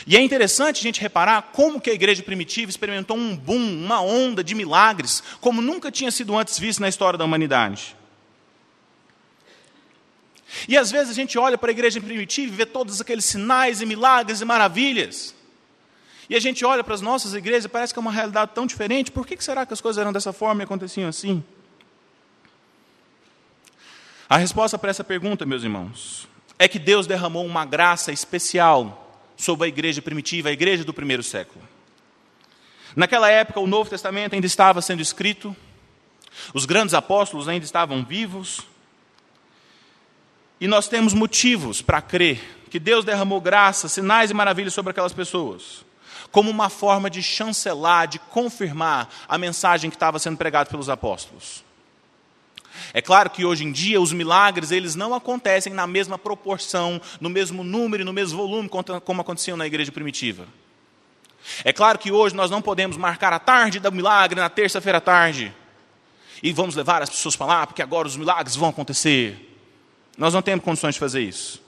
E 0.06 0.16
é 0.16 0.20
interessante 0.20 0.78
a 0.78 0.82
gente 0.82 1.00
reparar 1.00 1.50
como 1.52 1.80
que 1.80 1.90
a 1.90 1.94
igreja 1.94 2.22
primitiva 2.22 2.70
experimentou 2.70 3.16
um 3.16 3.36
boom, 3.36 3.84
uma 3.84 4.00
onda 4.00 4.42
de 4.42 4.54
milagres, 4.54 5.22
como 5.40 5.60
nunca 5.60 5.90
tinha 5.90 6.10
sido 6.10 6.36
antes 6.36 6.58
visto 6.58 6.80
na 6.80 6.88
história 6.88 7.18
da 7.18 7.24
humanidade. 7.24 7.96
E 10.66 10.76
às 10.76 10.90
vezes 10.90 11.10
a 11.10 11.14
gente 11.14 11.38
olha 11.38 11.56
para 11.56 11.70
a 11.70 11.72
igreja 11.72 12.00
primitiva 12.00 12.52
e 12.52 12.56
vê 12.56 12.66
todos 12.66 13.00
aqueles 13.00 13.24
sinais 13.24 13.80
e 13.80 13.86
milagres 13.86 14.40
e 14.40 14.44
maravilhas. 14.44 15.34
E 16.28 16.36
a 16.36 16.40
gente 16.40 16.64
olha 16.64 16.84
para 16.84 16.94
as 16.94 17.00
nossas 17.00 17.34
igrejas 17.34 17.64
e 17.64 17.68
parece 17.68 17.92
que 17.92 17.98
é 17.98 18.02
uma 18.02 18.12
realidade 18.12 18.52
tão 18.54 18.66
diferente. 18.66 19.10
Por 19.10 19.26
que 19.26 19.42
será 19.42 19.66
que 19.66 19.72
as 19.72 19.80
coisas 19.80 20.00
eram 20.00 20.12
dessa 20.12 20.32
forma 20.32 20.62
e 20.62 20.64
aconteciam 20.64 21.08
assim? 21.08 21.42
A 24.28 24.36
resposta 24.36 24.78
para 24.78 24.90
essa 24.90 25.02
pergunta, 25.02 25.44
meus 25.44 25.64
irmãos, 25.64 26.28
é 26.56 26.68
que 26.68 26.78
Deus 26.78 27.06
derramou 27.06 27.44
uma 27.44 27.64
graça 27.64 28.12
especial 28.12 29.09
sobre 29.40 29.64
a 29.64 29.68
igreja 29.68 30.02
primitiva, 30.02 30.50
a 30.50 30.52
igreja 30.52 30.84
do 30.84 30.92
primeiro 30.92 31.22
século. 31.22 31.66
Naquela 32.94 33.30
época, 33.30 33.58
o 33.58 33.66
Novo 33.66 33.88
Testamento 33.88 34.34
ainda 34.34 34.46
estava 34.46 34.82
sendo 34.82 35.00
escrito, 35.00 35.56
os 36.52 36.66
grandes 36.66 36.94
apóstolos 36.94 37.48
ainda 37.48 37.64
estavam 37.64 38.04
vivos, 38.04 38.60
e 40.60 40.68
nós 40.68 40.88
temos 40.88 41.14
motivos 41.14 41.80
para 41.80 42.02
crer 42.02 42.58
que 42.70 42.78
Deus 42.78 43.04
derramou 43.04 43.40
graça, 43.40 43.88
sinais 43.88 44.30
e 44.30 44.34
maravilhas 44.34 44.74
sobre 44.74 44.90
aquelas 44.90 45.12
pessoas, 45.12 45.84
como 46.30 46.50
uma 46.50 46.68
forma 46.68 47.08
de 47.08 47.22
chancelar, 47.22 48.06
de 48.06 48.18
confirmar 48.18 49.08
a 49.26 49.38
mensagem 49.38 49.88
que 49.88 49.96
estava 49.96 50.18
sendo 50.18 50.36
pregada 50.36 50.68
pelos 50.68 50.90
apóstolos. 50.90 51.64
É 52.92 53.02
claro 53.02 53.30
que 53.30 53.44
hoje 53.44 53.64
em 53.64 53.72
dia 53.72 54.00
os 54.00 54.12
milagres 54.12 54.70
eles 54.70 54.94
não 54.94 55.14
acontecem 55.14 55.72
na 55.72 55.86
mesma 55.86 56.18
proporção, 56.18 57.00
no 57.20 57.28
mesmo 57.28 57.62
número, 57.62 58.04
no 58.04 58.12
mesmo 58.12 58.38
volume 58.38 58.68
como 59.04 59.20
aconteciam 59.20 59.56
na 59.56 59.66
igreja 59.66 59.92
primitiva. 59.92 60.46
É 61.64 61.72
claro 61.72 61.98
que 61.98 62.12
hoje 62.12 62.34
nós 62.34 62.50
não 62.50 62.60
podemos 62.60 62.96
marcar 62.96 63.32
a 63.32 63.38
tarde 63.38 63.80
do 63.80 63.92
milagre 63.92 64.40
na 64.40 64.48
terça-feira 64.48 64.98
à 64.98 65.00
tarde 65.00 65.54
e 66.42 66.52
vamos 66.52 66.74
levar 66.74 67.02
as 67.02 67.10
pessoas 67.10 67.36
para 67.36 67.46
lá 67.46 67.66
porque 67.66 67.82
agora 67.82 68.06
os 68.06 68.16
milagres 68.16 68.56
vão 68.56 68.68
acontecer. 68.68 69.48
Nós 70.16 70.34
não 70.34 70.42
temos 70.42 70.64
condições 70.64 70.94
de 70.94 71.00
fazer 71.00 71.22
isso. 71.22 71.62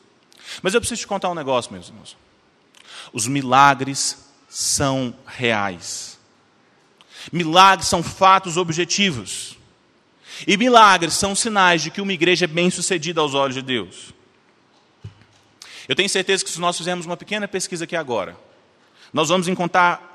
Mas 0.62 0.75
eu 0.75 0.81
preciso 0.81 1.01
te 1.01 1.07
contar 1.07 1.31
um 1.31 1.35
negócio, 1.35 1.73
meus 1.73 1.88
irmãos. 1.88 2.17
Os 3.12 3.27
milagres 3.27 4.31
são 4.49 5.15
reais. 5.27 6.19
Milagres 7.33 7.88
são 7.88 8.03
fatos 8.03 8.57
objetivos. 8.57 9.57
E 10.47 10.57
milagres 10.57 11.14
são 11.14 11.35
sinais 11.35 11.83
de 11.83 11.90
que 11.90 12.01
uma 12.01 12.12
igreja 12.12 12.45
é 12.45 12.49
bem-sucedida 12.49 13.21
aos 13.21 13.35
olhos 13.35 13.55
de 13.55 13.62
Deus. 13.62 14.12
Eu 15.88 15.97
tenho 15.97 16.09
certeza 16.09 16.45
que 16.45 16.51
se 16.51 16.61
nós 16.61 16.77
fizermos 16.77 17.07
uma 17.07 17.16
pequena 17.16 17.49
pesquisa 17.49 17.85
aqui 17.85 17.97
agora, 17.97 18.37
nós 19.12 19.29
vamos 19.29 19.49
encontrar 19.49 20.11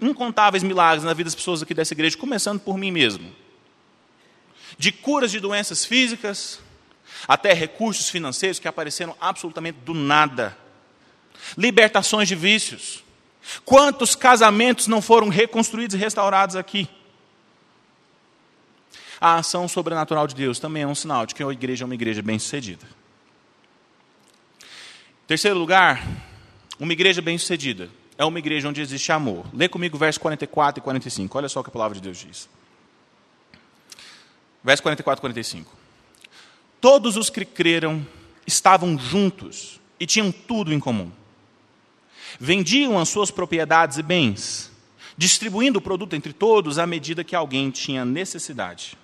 incontáveis 0.00 0.62
milagres 0.62 1.04
na 1.04 1.12
vida 1.12 1.24
das 1.24 1.34
pessoas 1.34 1.62
aqui 1.62 1.74
dessa 1.74 1.94
igreja, 1.94 2.16
começando 2.16 2.60
por 2.60 2.78
mim 2.78 2.90
mesmo. 2.90 3.34
De 4.78 4.92
curas 4.92 5.30
de 5.30 5.40
doenças 5.40 5.84
físicas, 5.84 6.60
até 7.26 7.52
recursos 7.52 8.08
financeiros 8.08 8.58
que 8.58 8.68
apareceram 8.68 9.16
absolutamente 9.20 9.78
do 9.84 9.94
nada. 9.94 10.56
Libertações 11.56 12.28
de 12.28 12.34
vícios. 12.34 13.02
Quantos 13.64 14.14
casamentos 14.14 14.86
não 14.86 15.02
foram 15.02 15.28
reconstruídos 15.28 15.94
e 15.94 15.98
restaurados 15.98 16.56
aqui? 16.56 16.88
A 19.20 19.36
ação 19.36 19.68
sobrenatural 19.68 20.26
de 20.26 20.34
Deus 20.34 20.58
também 20.58 20.82
é 20.82 20.86
um 20.86 20.94
sinal 20.94 21.26
de 21.26 21.34
que 21.34 21.42
a 21.42 21.50
igreja 21.50 21.84
é 21.84 21.86
uma 21.86 21.94
igreja 21.94 22.22
bem-sucedida. 22.22 22.86
Terceiro 25.26 25.58
lugar, 25.58 26.06
uma 26.78 26.92
igreja 26.92 27.22
bem-sucedida 27.22 27.88
é 28.18 28.24
uma 28.24 28.38
igreja 28.38 28.68
onde 28.68 28.80
existe 28.80 29.10
amor. 29.10 29.46
Lê 29.52 29.68
comigo 29.68 29.96
versos 29.96 30.18
44 30.18 30.80
e 30.80 30.82
45. 30.82 31.38
Olha 31.38 31.48
só 31.48 31.60
o 31.60 31.64
que 31.64 31.70
a 31.70 31.72
palavra 31.72 31.94
de 31.94 32.02
Deus 32.02 32.18
diz. 32.18 32.48
Versos 34.62 34.82
44 34.82 35.20
e 35.20 35.22
45. 35.22 35.72
Todos 36.80 37.16
os 37.16 37.30
que 37.30 37.44
creram 37.44 38.06
estavam 38.46 38.98
juntos 38.98 39.80
e 39.98 40.06
tinham 40.06 40.30
tudo 40.30 40.72
em 40.72 40.78
comum. 40.78 41.10
Vendiam 42.38 42.98
as 42.98 43.08
suas 43.08 43.30
propriedades 43.30 43.98
e 43.98 44.02
bens, 44.02 44.70
distribuindo 45.16 45.78
o 45.78 45.82
produto 45.82 46.14
entre 46.14 46.32
todos 46.32 46.78
à 46.78 46.86
medida 46.86 47.24
que 47.24 47.36
alguém 47.36 47.70
tinha 47.70 48.04
necessidade. 48.04 48.96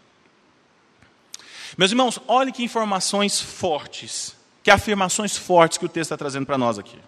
Meus 1.76 1.90
irmãos, 1.90 2.18
olhe 2.26 2.52
que 2.52 2.64
informações 2.64 3.40
fortes, 3.40 4.36
que 4.62 4.70
afirmações 4.70 5.36
fortes 5.36 5.78
que 5.78 5.86
o 5.86 5.88
texto 5.88 6.08
está 6.12 6.16
trazendo 6.16 6.46
para 6.46 6.58
nós 6.58 6.78
aqui. 6.78 6.98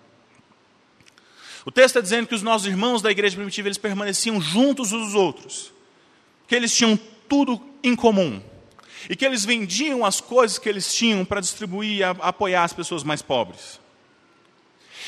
O 1.65 1.71
texto 1.71 1.97
está 1.97 2.01
dizendo 2.01 2.27
que 2.27 2.35
os 2.35 2.43
nossos 2.43 2.67
irmãos 2.67 3.03
da 3.03 3.11
igreja 3.11 3.37
primitiva 3.37 3.69
eles 3.69 3.79
permaneciam 3.79 4.41
juntos 4.41 4.93
uns 4.93 5.07
dos 5.07 5.15
outros, 5.15 5.73
que 6.47 6.55
eles 6.55 6.75
tinham 6.75 6.99
tudo 7.29 7.61
em 7.83 7.95
comum 7.95 8.43
e 9.09 9.17
que 9.17 9.25
eles 9.25 9.45
vendiam 9.45 10.05
as 10.05 10.21
coisas 10.21 10.59
que 10.59 10.69
eles 10.69 10.93
tinham 10.95 11.25
para 11.25 11.41
distribuir 11.41 11.99
e 11.99 12.03
apoiar 12.03 12.65
as 12.65 12.73
pessoas 12.73 13.03
mais 13.03 13.23
pobres. 13.23 13.81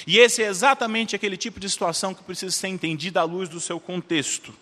E 0.07 0.19
esse 0.19 0.43
é 0.43 0.47
exatamente 0.47 1.15
aquele 1.15 1.37
tipo 1.37 1.61
de 1.61 1.71
situação 1.71 2.13
que 2.13 2.23
precisa 2.23 2.53
ser 2.53 2.69
entendida 2.69 3.21
à 3.21 3.25
luz 3.25 3.49
do 3.49 3.61
seu 3.61 3.79
contexto, 3.79 4.55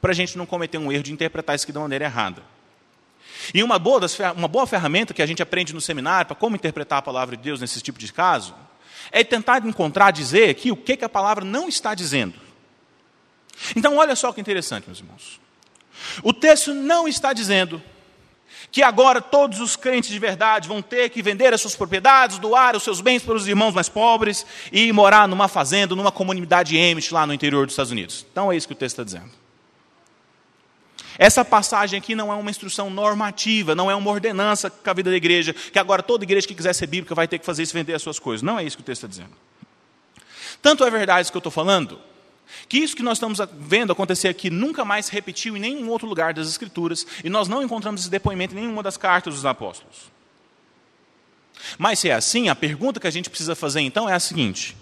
para 0.00 0.12
a 0.12 0.14
gente 0.14 0.36
não 0.36 0.46
cometer 0.46 0.78
um 0.78 0.92
erro 0.92 1.02
de 1.02 1.12
interpretar 1.12 1.56
isso 1.56 1.64
aqui 1.64 1.72
de 1.72 1.78
maneira 1.78 2.04
errada. 2.04 2.42
E 3.54 3.62
uma 3.62 3.78
boa, 3.78 4.00
das, 4.00 4.18
uma 4.36 4.48
boa 4.48 4.66
ferramenta 4.66 5.14
que 5.14 5.22
a 5.22 5.26
gente 5.26 5.42
aprende 5.42 5.74
no 5.74 5.80
seminário 5.80 6.26
para 6.26 6.36
como 6.36 6.56
interpretar 6.56 6.98
a 6.98 7.02
palavra 7.02 7.36
de 7.36 7.42
Deus 7.42 7.60
nesse 7.60 7.80
tipo 7.80 7.98
de 7.98 8.12
caso, 8.12 8.54
é 9.10 9.22
tentar 9.22 9.64
encontrar, 9.64 10.10
dizer 10.10 10.50
aqui 10.50 10.70
o 10.72 10.76
que, 10.76 10.96
que 10.96 11.04
a 11.04 11.08
palavra 11.08 11.44
não 11.44 11.68
está 11.68 11.94
dizendo. 11.94 12.34
Então, 13.74 13.96
olha 13.96 14.16
só 14.16 14.32
que 14.32 14.40
interessante, 14.40 14.86
meus 14.86 14.98
irmãos. 14.98 15.40
O 16.22 16.32
texto 16.32 16.74
não 16.74 17.08
está 17.08 17.32
dizendo 17.32 17.82
que 18.70 18.82
agora 18.82 19.20
todos 19.20 19.60
os 19.60 19.76
crentes 19.76 20.10
de 20.10 20.18
verdade 20.18 20.68
vão 20.68 20.82
ter 20.82 21.08
que 21.10 21.22
vender 21.22 21.52
as 21.52 21.60
suas 21.60 21.74
propriedades, 21.74 22.38
doar 22.38 22.76
os 22.76 22.82
seus 22.82 23.00
bens 23.00 23.22
para 23.22 23.34
os 23.34 23.46
irmãos 23.46 23.72
mais 23.72 23.88
pobres 23.88 24.44
e 24.72 24.92
morar 24.92 25.26
numa 25.28 25.48
fazenda, 25.48 25.94
numa 25.94 26.12
comunidade 26.12 26.78
Amish 26.78 27.10
lá 27.10 27.26
no 27.26 27.32
interior 27.32 27.66
dos 27.66 27.72
Estados 27.72 27.92
Unidos. 27.92 28.26
Então 28.30 28.52
é 28.52 28.56
isso 28.56 28.66
que 28.66 28.72
o 28.72 28.76
texto 28.76 29.00
está 29.00 29.04
dizendo. 29.04 29.30
Essa 31.18 31.44
passagem 31.44 31.98
aqui 31.98 32.14
não 32.14 32.32
é 32.32 32.36
uma 32.36 32.50
instrução 32.50 32.90
normativa, 32.90 33.74
não 33.74 33.90
é 33.90 33.94
uma 33.94 34.10
ordenança 34.10 34.68
com 34.68 34.90
a 34.90 34.92
vida 34.92 35.10
da 35.10 35.16
igreja, 35.16 35.54
que 35.54 35.78
agora 35.78 36.02
toda 36.02 36.24
igreja 36.24 36.46
que 36.46 36.54
quiser 36.54 36.74
ser 36.74 36.86
bíblica 36.86 37.14
vai 37.14 37.26
ter 37.26 37.38
que 37.38 37.46
fazer 37.46 37.62
isso, 37.62 37.72
vender 37.72 37.94
as 37.94 38.02
suas 38.02 38.18
coisas. 38.18 38.42
Não 38.42 38.58
é 38.58 38.64
isso 38.64 38.76
que 38.76 38.82
o 38.82 38.84
texto 38.84 39.04
está 39.04 39.08
dizendo. 39.08 39.36
Tanto 40.60 40.84
é 40.84 40.90
verdade 40.90 41.22
isso 41.22 41.32
que 41.32 41.36
eu 41.36 41.40
estou 41.40 41.52
falando, 41.52 41.98
que 42.68 42.78
isso 42.78 42.96
que 42.96 43.02
nós 43.02 43.18
estamos 43.18 43.38
vendo 43.58 43.92
acontecer 43.92 44.28
aqui 44.28 44.50
nunca 44.50 44.84
mais 44.84 45.06
se 45.06 45.12
repetiu 45.12 45.56
em 45.56 45.60
nenhum 45.60 45.88
outro 45.88 46.06
lugar 46.06 46.34
das 46.34 46.48
Escrituras, 46.48 47.06
e 47.24 47.30
nós 47.30 47.48
não 47.48 47.62
encontramos 47.62 48.02
esse 48.02 48.10
depoimento 48.10 48.54
em 48.54 48.60
nenhuma 48.60 48.82
das 48.82 48.96
cartas 48.96 49.34
dos 49.34 49.46
apóstolos. 49.46 50.10
Mas 51.78 51.98
se 51.98 52.08
é 52.08 52.14
assim, 52.14 52.48
a 52.48 52.54
pergunta 52.54 53.00
que 53.00 53.06
a 53.06 53.10
gente 53.10 53.30
precisa 53.30 53.54
fazer 53.54 53.80
então 53.80 54.08
é 54.08 54.12
a 54.12 54.20
seguinte: 54.20 54.76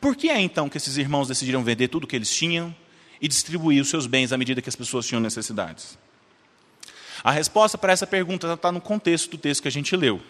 por 0.00 0.14
que 0.14 0.28
é 0.28 0.38
então 0.40 0.68
que 0.68 0.76
esses 0.76 0.96
irmãos 0.96 1.28
decidiram 1.28 1.64
vender 1.64 1.88
tudo 1.88 2.04
o 2.04 2.06
que 2.06 2.16
eles 2.16 2.34
tinham 2.34 2.74
e 3.22 3.28
distribuir 3.28 3.80
os 3.80 3.88
seus 3.88 4.06
bens 4.06 4.32
à 4.32 4.36
medida 4.36 4.60
que 4.60 4.68
as 4.68 4.76
pessoas 4.76 5.06
tinham 5.06 5.20
necessidades? 5.20 5.96
A 7.22 7.30
resposta 7.30 7.78
para 7.78 7.92
essa 7.92 8.06
pergunta 8.06 8.52
está 8.52 8.72
no 8.72 8.80
contexto 8.80 9.30
do 9.30 9.38
texto 9.38 9.62
que 9.62 9.68
a 9.68 9.72
gente 9.72 9.94
leu. 9.96 10.20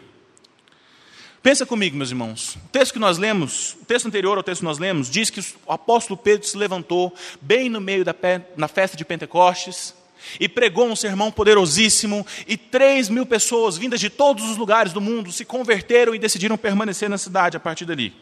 Pensa 1.43 1.67
comigo, 1.67 1.97
meus 1.97 2.11
irmãos. 2.11 2.55
O 2.55 2.69
texto 2.71 2.93
que 2.93 2.99
nós 3.01 3.19
lemos, 3.19 3.77
o 3.81 3.85
texto 3.85 4.07
anterior 4.07 4.37
ao 4.37 4.45
texto 4.45 4.61
que 4.61 4.67
nós 4.67 4.79
lemos, 4.79 5.11
diz 5.11 5.31
que 5.31 5.41
o 5.41 5.73
apóstolo 5.73 6.17
Pedro 6.17 6.47
se 6.47 6.57
levantou 6.57 7.13
bem 7.41 7.69
no 7.69 7.81
meio 7.81 8.05
da 8.05 8.15
na 8.57 8.69
festa 8.69 8.97
de 8.97 9.05
Pentecostes 9.05 9.95
e 10.39 10.49
pregou 10.49 10.87
um 10.87 10.95
sermão 10.95 11.33
poderosíssimo 11.33 12.25
e 12.47 12.57
três 12.57 13.09
mil 13.09 13.27
pessoas 13.27 13.77
vindas 13.77 13.99
de 13.99 14.09
todos 14.09 14.49
os 14.49 14.57
lugares 14.57 14.93
do 14.93 15.01
mundo 15.01 15.33
se 15.33 15.45
converteram 15.45 16.15
e 16.15 16.19
decidiram 16.19 16.57
permanecer 16.57 17.09
na 17.09 17.19
cidade 17.19 17.57
a 17.57 17.61
partir 17.61 17.87
dali, 17.87 18.15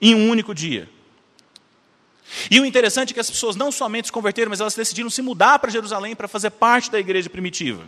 em 0.00 0.14
um 0.14 0.28
único 0.28 0.52
dia. 0.52 0.88
E 2.50 2.60
o 2.60 2.64
interessante 2.64 3.10
é 3.10 3.14
que 3.14 3.20
as 3.20 3.30
pessoas 3.30 3.56
não 3.56 3.70
somente 3.70 4.06
se 4.06 4.12
converteram, 4.12 4.50
mas 4.50 4.60
elas 4.60 4.74
decidiram 4.74 5.10
se 5.10 5.22
mudar 5.22 5.58
para 5.58 5.70
Jerusalém 5.70 6.14
para 6.14 6.28
fazer 6.28 6.50
parte 6.50 6.90
da 6.90 6.98
igreja 6.98 7.30
primitiva. 7.30 7.84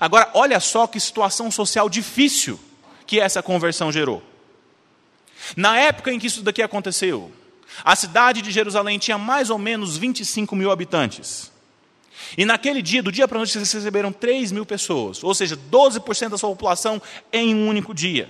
Agora, 0.00 0.30
olha 0.34 0.60
só 0.60 0.86
que 0.86 0.98
situação 1.00 1.50
social 1.50 1.88
difícil 1.88 2.58
que 3.06 3.20
essa 3.20 3.42
conversão 3.42 3.90
gerou. 3.90 4.22
Na 5.56 5.78
época 5.78 6.12
em 6.12 6.18
que 6.18 6.26
isso 6.26 6.42
daqui 6.42 6.62
aconteceu, 6.62 7.32
a 7.84 7.96
cidade 7.96 8.42
de 8.42 8.50
Jerusalém 8.50 8.98
tinha 8.98 9.18
mais 9.18 9.50
ou 9.50 9.58
menos 9.58 9.96
25 9.96 10.54
mil 10.54 10.70
habitantes. 10.70 11.50
E 12.36 12.44
naquele 12.44 12.80
dia, 12.80 13.02
do 13.02 13.10
dia 13.10 13.26
para 13.26 13.38
a 13.38 13.40
noite, 13.40 13.56
eles 13.58 13.72
receberam 13.72 14.12
3 14.12 14.52
mil 14.52 14.64
pessoas, 14.64 15.22
ou 15.22 15.34
seja, 15.34 15.56
12% 15.56 16.30
da 16.30 16.38
sua 16.38 16.50
população 16.50 17.02
em 17.32 17.54
um 17.54 17.68
único 17.68 17.92
dia. 17.92 18.28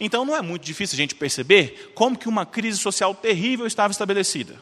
Então 0.00 0.24
não 0.24 0.36
é 0.36 0.42
muito 0.42 0.64
difícil 0.64 0.94
a 0.94 0.96
gente 0.96 1.14
perceber 1.14 1.92
como 1.94 2.18
que 2.18 2.28
uma 2.28 2.44
crise 2.44 2.78
social 2.78 3.14
terrível 3.14 3.66
estava 3.66 3.92
estabelecida. 3.92 4.56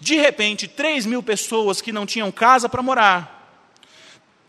De 0.00 0.16
repente, 0.16 0.66
3 0.66 1.06
mil 1.06 1.22
pessoas 1.22 1.80
que 1.80 1.92
não 1.92 2.06
tinham 2.06 2.32
casa 2.32 2.68
para 2.68 2.82
morar, 2.82 3.36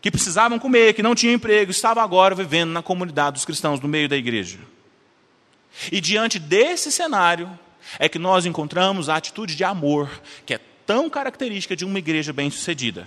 que 0.00 0.10
precisavam 0.10 0.58
comer, 0.58 0.94
que 0.94 1.02
não 1.02 1.14
tinham 1.14 1.34
emprego, 1.34 1.70
estavam 1.70 2.02
agora 2.02 2.34
vivendo 2.34 2.70
na 2.70 2.82
comunidade 2.82 3.34
dos 3.34 3.44
cristãos, 3.44 3.80
no 3.80 3.88
meio 3.88 4.08
da 4.08 4.16
igreja. 4.16 4.58
E 5.92 6.00
diante 6.00 6.38
desse 6.38 6.90
cenário, 6.90 7.58
é 7.98 8.08
que 8.08 8.18
nós 8.18 8.46
encontramos 8.46 9.08
a 9.08 9.16
atitude 9.16 9.54
de 9.54 9.64
amor, 9.64 10.10
que 10.44 10.54
é 10.54 10.60
tão 10.86 11.08
característica 11.08 11.76
de 11.76 11.84
uma 11.84 11.98
igreja 11.98 12.32
bem-sucedida. 12.32 13.06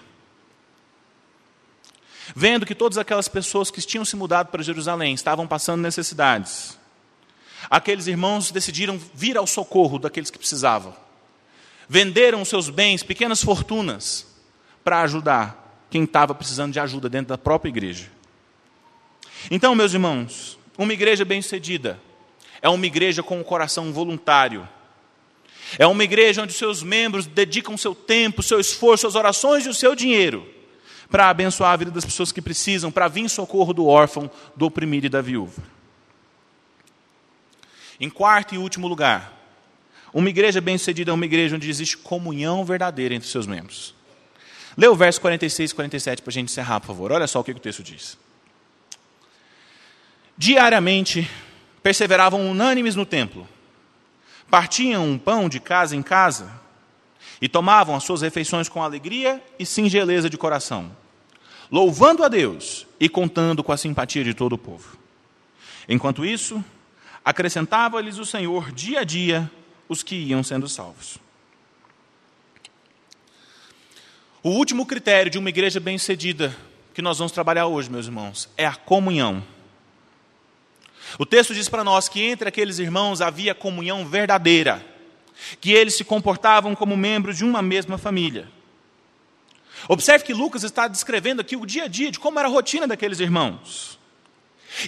Vendo 2.36 2.66
que 2.66 2.76
todas 2.76 2.98
aquelas 2.98 3.28
pessoas 3.28 3.70
que 3.70 3.82
tinham 3.82 4.06
se 4.06 4.16
mudado 4.16 4.48
para 4.48 4.64
Jerusalém 4.64 5.14
estavam 5.14 5.48
passando 5.48 5.82
necessidades, 5.82 6.78
aqueles 7.70 8.08
irmãos 8.08 8.52
decidiram 8.52 9.00
vir 9.14 9.38
ao 9.38 9.48
socorro 9.48 10.00
daqueles 10.00 10.30
que 10.30 10.38
precisavam. 10.38 10.96
Venderam 11.90 12.46
seus 12.46 12.70
bens, 12.70 13.04
pequenas 13.04 13.44
fortunas, 13.44 14.26
para 14.84 15.02
ajudar 15.02 15.86
quem 15.90 16.04
estava 16.04 16.34
precisando 16.34 16.72
de 16.72 16.80
ajuda 16.80 17.10
dentro 17.10 17.30
da 17.30 17.38
própria 17.38 17.70
igreja. 17.70 18.10
Então, 19.50 19.76
meus 19.76 19.94
irmãos, 19.94 20.58
uma 20.78 20.94
igreja 20.94 21.26
bem-sucedida 21.26 22.00
é 22.62 22.70
uma 22.70 22.86
igreja 22.86 23.22
com 23.22 23.40
um 23.40 23.44
coração 23.44 23.92
voluntário. 23.92 24.68
É 25.78 25.86
uma 25.86 26.04
igreja 26.04 26.44
onde 26.44 26.54
seus 26.54 26.82
membros 26.82 27.26
dedicam 27.26 27.76
seu 27.76 27.94
tempo, 27.94 28.44
seu 28.44 28.60
esforço, 28.60 29.02
suas 29.02 29.16
orações 29.16 29.66
e 29.66 29.70
o 29.70 29.74
seu 29.74 29.96
dinheiro 29.96 30.61
para 31.12 31.30
abençoar 31.30 31.74
a 31.74 31.76
vida 31.76 31.92
das 31.92 32.06
pessoas 32.06 32.32
que 32.32 32.42
precisam, 32.42 32.90
para 32.90 33.10
vir 33.10 33.22
em 33.22 33.28
socorro 33.28 33.74
do 33.74 33.86
órfão, 33.86 34.32
do 34.56 34.66
oprimido 34.66 35.06
e 35.06 35.10
da 35.10 35.22
viúva. 35.22 35.62
Em 38.00 38.10
quarto 38.10 38.56
e 38.56 38.58
último 38.58 38.88
lugar, 38.88 39.38
uma 40.14 40.30
igreja 40.30 40.62
bem-sucedida 40.62 41.12
é 41.12 41.14
uma 41.14 41.26
igreja 41.26 41.56
onde 41.56 41.70
existe 41.70 41.98
comunhão 41.98 42.64
verdadeira 42.64 43.14
entre 43.14 43.28
seus 43.28 43.46
membros. 43.46 43.94
Lê 44.78 44.88
o 44.88 44.96
verso 44.96 45.20
46 45.20 45.72
e 45.72 45.76
47 45.76 46.22
para 46.22 46.32
a 46.32 46.34
gente 46.34 46.50
encerrar, 46.50 46.80
por 46.80 46.88
favor. 46.88 47.12
Olha 47.12 47.28
só 47.28 47.42
o 47.42 47.44
que 47.44 47.52
o 47.52 47.60
texto 47.60 47.84
diz. 47.84 48.18
Diariamente 50.38 51.30
perseveravam 51.84 52.50
unânimes 52.50 52.96
no 52.96 53.06
templo, 53.06 53.48
partiam 54.50 55.06
um 55.06 55.18
pão 55.18 55.50
de 55.50 55.60
casa 55.60 55.96
em 55.96 56.02
casa 56.02 56.52
e 57.42 57.50
tomavam 57.50 57.96
as 57.96 58.04
suas 58.04 58.22
refeições 58.22 58.70
com 58.70 58.82
alegria 58.82 59.44
e 59.60 59.66
singeleza 59.66 60.30
de 60.30 60.38
coração, 60.38 60.96
louvando 61.72 62.24
a 62.24 62.28
Deus 62.28 62.86
e 63.00 63.08
contando 63.08 63.64
com 63.64 63.72
a 63.72 63.78
simpatia 63.78 64.24
de 64.24 64.34
todo 64.34 64.54
o 64.54 64.58
povo. 64.58 64.98
Enquanto 65.88 66.26
isso, 66.26 66.64
acrescentava-lhes 67.24 68.18
o 68.18 68.26
Senhor 68.26 68.72
dia 68.72 69.00
a 69.00 69.04
dia 69.04 69.50
os 69.88 70.04
que 70.04 70.16
iam 70.16 70.44
sendo 70.44 70.68
salvos. 70.68 71.18
O 74.44 74.50
último 74.50 74.86
critério 74.86 75.32
de 75.32 75.38
uma 75.38 75.50
igreja 75.50 75.80
bem-sucedida 75.80 76.56
que 76.94 77.02
nós 77.02 77.20
vamos 77.20 77.32
trabalhar 77.32 77.68
hoje, 77.68 77.90
meus 77.90 78.08
irmãos, 78.08 78.50
é 78.58 78.66
a 78.66 78.76
comunhão. 78.76 79.44
O 81.18 81.26
texto 81.26 81.54
diz 81.54 81.70
para 81.70 81.84
nós 81.84 82.10
que 82.10 82.22
entre 82.22 82.50
aqueles 82.50 82.80
irmãos 82.80 83.22
havia 83.22 83.56
comunhão 83.56 84.06
verdadeira, 84.06 84.86
que 85.60 85.72
eles 85.72 85.96
se 85.96 86.04
comportavam 86.04 86.76
como 86.76 86.98
membros 86.98 87.38
de 87.38 87.46
uma 87.46 87.62
mesma 87.62 87.98
família. 87.98 88.48
Observe 89.88 90.24
que 90.24 90.34
Lucas 90.34 90.64
está 90.64 90.88
descrevendo 90.88 91.42
aqui 91.42 91.56
o 91.56 91.66
dia 91.66 91.86
a 91.86 91.88
dia 91.88 92.12
de 92.12 92.20
como 92.20 92.40
era 92.40 92.48
a 92.48 92.52
rotina 92.52 92.88
daqueles 92.88 93.20
irmãos. 93.20 94.00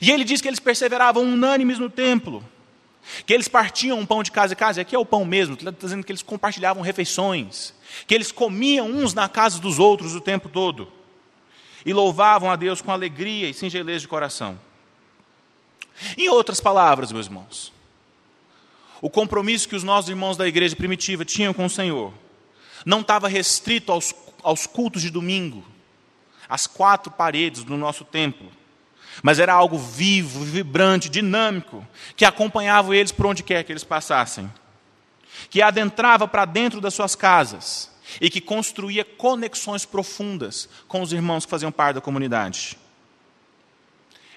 E 0.02 0.12
ele 0.12 0.24
diz 0.24 0.42
que 0.42 0.48
eles 0.48 0.60
perseveravam 0.60 1.24
unânimes 1.24 1.80
no 1.80 1.90
templo, 1.90 2.44
que 3.26 3.34
eles 3.34 3.48
partiam 3.48 4.00
um 4.00 4.06
pão 4.06 4.24
de 4.24 4.32
casa 4.32 4.54
em 4.54 4.58
casa, 4.58 4.80
e 4.80 4.82
aqui 4.82 4.96
é 4.96 5.00
o 5.00 5.06
pão 5.06 5.26
mesmo, 5.26 5.56
está 5.56 5.72
dizendo 5.72 6.04
que 6.04 6.12
eles 6.12 6.24
compartilhavam 6.24 6.82
refeições, 6.82 7.74
que 8.08 8.16
eles 8.16 8.32
comiam 8.32 8.88
uns 8.88 9.14
na 9.14 9.28
casa 9.28 9.60
dos 9.60 9.80
outros 9.80 10.16
o 10.16 10.22
tempo 10.22 10.48
todo, 10.48 10.92
e 11.86 11.92
louvavam 11.92 12.50
a 12.50 12.56
Deus 12.56 12.82
com 12.82 12.92
alegria 12.92 13.50
e 13.50 13.54
singeleza 13.54 14.02
de 14.02 14.08
coração. 14.08 14.58
Em 16.18 16.30
outras 16.30 16.62
palavras, 16.62 17.12
meus 17.12 17.26
irmãos, 17.26 17.74
o 19.02 19.10
compromisso 19.10 19.68
que 19.68 19.76
os 19.76 19.84
nossos 19.84 20.10
irmãos 20.10 20.38
da 20.38 20.48
igreja 20.48 20.76
primitiva 20.76 21.26
tinham 21.26 21.54
com 21.54 21.66
o 21.66 21.70
Senhor 21.70 22.14
não 22.86 23.02
estava 23.02 23.28
restrito 23.28 23.92
aos, 23.92 24.14
aos 24.44 24.68
cultos 24.68 25.02
de 25.02 25.10
domingo, 25.10 25.64
às 26.48 26.68
quatro 26.68 27.12
paredes 27.12 27.64
do 27.64 27.78
nosso 27.78 28.04
templo 28.04 28.52
mas 29.22 29.40
era 29.40 29.54
algo 29.54 29.78
vivo, 29.78 30.44
vibrante, 30.44 31.10
dinâmico, 31.10 31.86
que 32.16 32.26
acompanhava 32.26 32.96
eles 32.96 33.12
por 33.12 33.26
onde 33.26 33.44
quer 33.44 33.64
que 33.64 33.72
eles 33.72 33.84
passassem, 33.84 34.52
que 35.50 35.62
adentrava 35.62 36.28
para 36.28 36.46
dentro 36.46 36.82
das 36.82 36.94
suas 36.94 37.14
casas 37.14 37.92
e 38.20 38.30
que 38.30 38.42
construía 38.42 39.06
conexões 39.06 39.86
profundas 39.86 40.68
com 40.88 41.02
os 41.02 41.14
irmãos 41.14 41.46
que 41.46 41.52
faziam 41.52 41.72
parte 41.72 41.96
da 41.96 42.02
comunidade. 42.02 42.78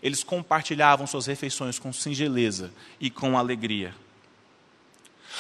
Eles 0.03 0.23
compartilhavam 0.23 1.07
suas 1.07 1.27
refeições 1.27 1.79
com 1.79 1.93
singeleza 1.93 2.71
e 3.01 3.11
com 3.11 3.39
alegria. 3.39 3.95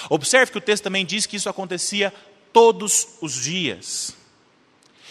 Observe 0.08 0.52
que 0.52 0.58
o 0.58 0.62
texto 0.62 0.84
também 0.84 1.04
diz 1.04 1.26
que 1.26 1.36
isso 1.36 1.48
acontecia 1.48 2.12
todos 2.52 3.06
os 3.20 3.34
dias. 3.34 4.16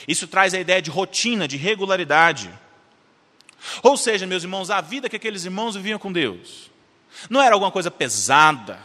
Isso 0.07 0.27
traz 0.27 0.53
a 0.53 0.59
ideia 0.59 0.81
de 0.81 0.89
rotina, 0.89 1.47
de 1.47 1.57
regularidade. 1.57 2.49
Ou 3.81 3.97
seja, 3.97 4.27
meus 4.27 4.43
irmãos, 4.43 4.69
a 4.69 4.81
vida 4.81 5.09
que 5.09 5.15
aqueles 5.15 5.45
irmãos 5.45 5.75
viviam 5.75 5.97
com 5.97 6.11
Deus 6.11 6.69
Não 7.29 7.41
era 7.41 7.55
alguma 7.55 7.71
coisa 7.71 7.89
pesada. 7.89 8.79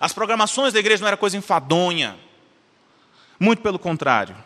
As 0.00 0.12
programações 0.12 0.72
da 0.72 0.80
igreja 0.80 1.00
não 1.00 1.08
era 1.08 1.16
coisa 1.16 1.36
enfadonha. 1.36 2.16
Muito 3.38 3.62
pelo 3.62 3.78
contrário. 3.78 4.36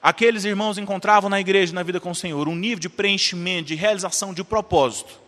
Aqueles 0.00 0.44
irmãos 0.44 0.78
encontravam 0.78 1.28
na 1.28 1.40
igreja, 1.40 1.74
na 1.74 1.82
vida 1.82 2.00
com 2.00 2.10
o 2.10 2.14
Senhor, 2.14 2.48
um 2.48 2.54
nível 2.54 2.78
de 2.78 2.88
preenchimento, 2.88 3.68
de 3.68 3.74
realização, 3.74 4.32
de 4.32 4.44
propósito, 4.44 5.18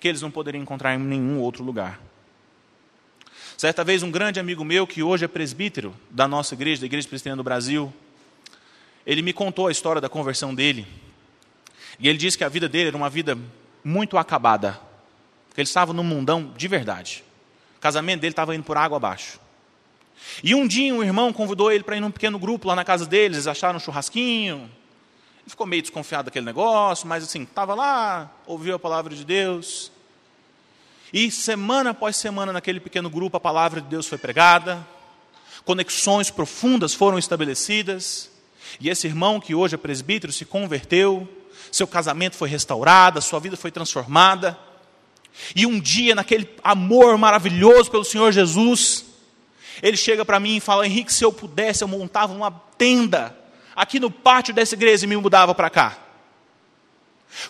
que 0.00 0.08
eles 0.08 0.22
não 0.22 0.30
poderiam 0.30 0.62
encontrar 0.62 0.94
em 0.94 0.98
nenhum 0.98 1.40
outro 1.40 1.62
lugar. 1.62 2.00
Certa 3.56 3.84
vez, 3.84 4.02
um 4.02 4.10
grande 4.10 4.40
amigo 4.40 4.64
meu, 4.64 4.86
que 4.86 5.02
hoje 5.02 5.24
é 5.24 5.28
presbítero 5.28 5.94
da 6.10 6.26
nossa 6.26 6.54
igreja, 6.54 6.80
da 6.80 6.86
Igreja 6.86 7.06
Presbiteriana 7.06 7.36
do 7.36 7.44
Brasil, 7.44 7.92
ele 9.06 9.22
me 9.22 9.32
contou 9.32 9.66
a 9.66 9.72
história 9.72 10.00
da 10.00 10.08
conversão 10.08 10.54
dele. 10.54 10.86
E 11.98 12.08
ele 12.08 12.18
disse 12.18 12.36
que 12.36 12.44
a 12.44 12.48
vida 12.48 12.68
dele 12.68 12.88
era 12.88 12.96
uma 12.96 13.10
vida 13.10 13.38
muito 13.82 14.16
acabada. 14.16 14.80
Porque 15.48 15.60
ele 15.60 15.68
estava 15.68 15.92
num 15.92 16.02
mundão 16.02 16.52
de 16.56 16.66
verdade. 16.66 17.22
O 17.76 17.80
casamento 17.80 18.20
dele 18.20 18.32
estava 18.32 18.54
indo 18.54 18.64
por 18.64 18.76
água 18.76 18.96
abaixo. 18.96 19.38
E 20.42 20.54
um 20.54 20.66
dia 20.66 20.92
um 20.94 21.02
irmão 21.02 21.32
convidou 21.32 21.70
ele 21.70 21.84
para 21.84 21.96
ir 21.96 22.00
num 22.00 22.10
pequeno 22.10 22.38
grupo 22.38 22.66
lá 22.66 22.74
na 22.74 22.84
casa 22.84 23.06
deles, 23.06 23.36
eles 23.36 23.46
acharam 23.46 23.76
um 23.76 23.80
churrasquinho. 23.80 24.70
Ele 25.44 25.50
ficou 25.50 25.66
meio 25.66 25.82
desconfiado 25.82 26.26
daquele 26.26 26.46
negócio, 26.46 27.06
mas 27.06 27.22
assim, 27.22 27.42
estava 27.42 27.74
lá, 27.74 28.30
ouviu 28.46 28.74
a 28.74 28.78
palavra 28.78 29.14
de 29.14 29.24
Deus. 29.24 29.92
E 31.12 31.30
semana 31.30 31.90
após 31.90 32.16
semana, 32.16 32.52
naquele 32.52 32.80
pequeno 32.80 33.10
grupo, 33.10 33.36
a 33.36 33.40
palavra 33.40 33.80
de 33.80 33.86
Deus 33.86 34.08
foi 34.08 34.18
pregada, 34.18 34.84
conexões 35.64 36.30
profundas 36.30 36.94
foram 36.94 37.18
estabelecidas, 37.18 38.30
e 38.80 38.88
esse 38.88 39.06
irmão, 39.06 39.40
que 39.40 39.54
hoje 39.54 39.74
é 39.74 39.78
presbítero, 39.78 40.32
se 40.32 40.44
converteu, 40.44 41.28
seu 41.70 41.86
casamento 41.86 42.36
foi 42.36 42.48
restaurado, 42.48 43.20
sua 43.20 43.40
vida 43.40 43.56
foi 43.56 43.70
transformada. 43.70 44.58
E 45.54 45.66
um 45.66 45.80
dia, 45.80 46.14
naquele 46.14 46.48
amor 46.62 47.16
maravilhoso 47.18 47.90
pelo 47.90 48.04
Senhor 48.04 48.32
Jesus, 48.32 49.04
ele 49.82 49.96
chega 49.96 50.24
para 50.24 50.38
mim 50.38 50.56
e 50.56 50.60
fala: 50.60 50.86
Henrique, 50.86 51.12
se 51.12 51.24
eu 51.24 51.32
pudesse, 51.32 51.82
eu 51.82 51.88
montava 51.88 52.32
uma 52.32 52.50
tenda 52.78 53.36
aqui 53.74 53.98
no 53.98 54.10
pátio 54.10 54.54
dessa 54.54 54.74
igreja 54.74 55.04
e 55.04 55.08
me 55.08 55.16
mudava 55.16 55.54
para 55.54 55.70
cá. 55.70 55.98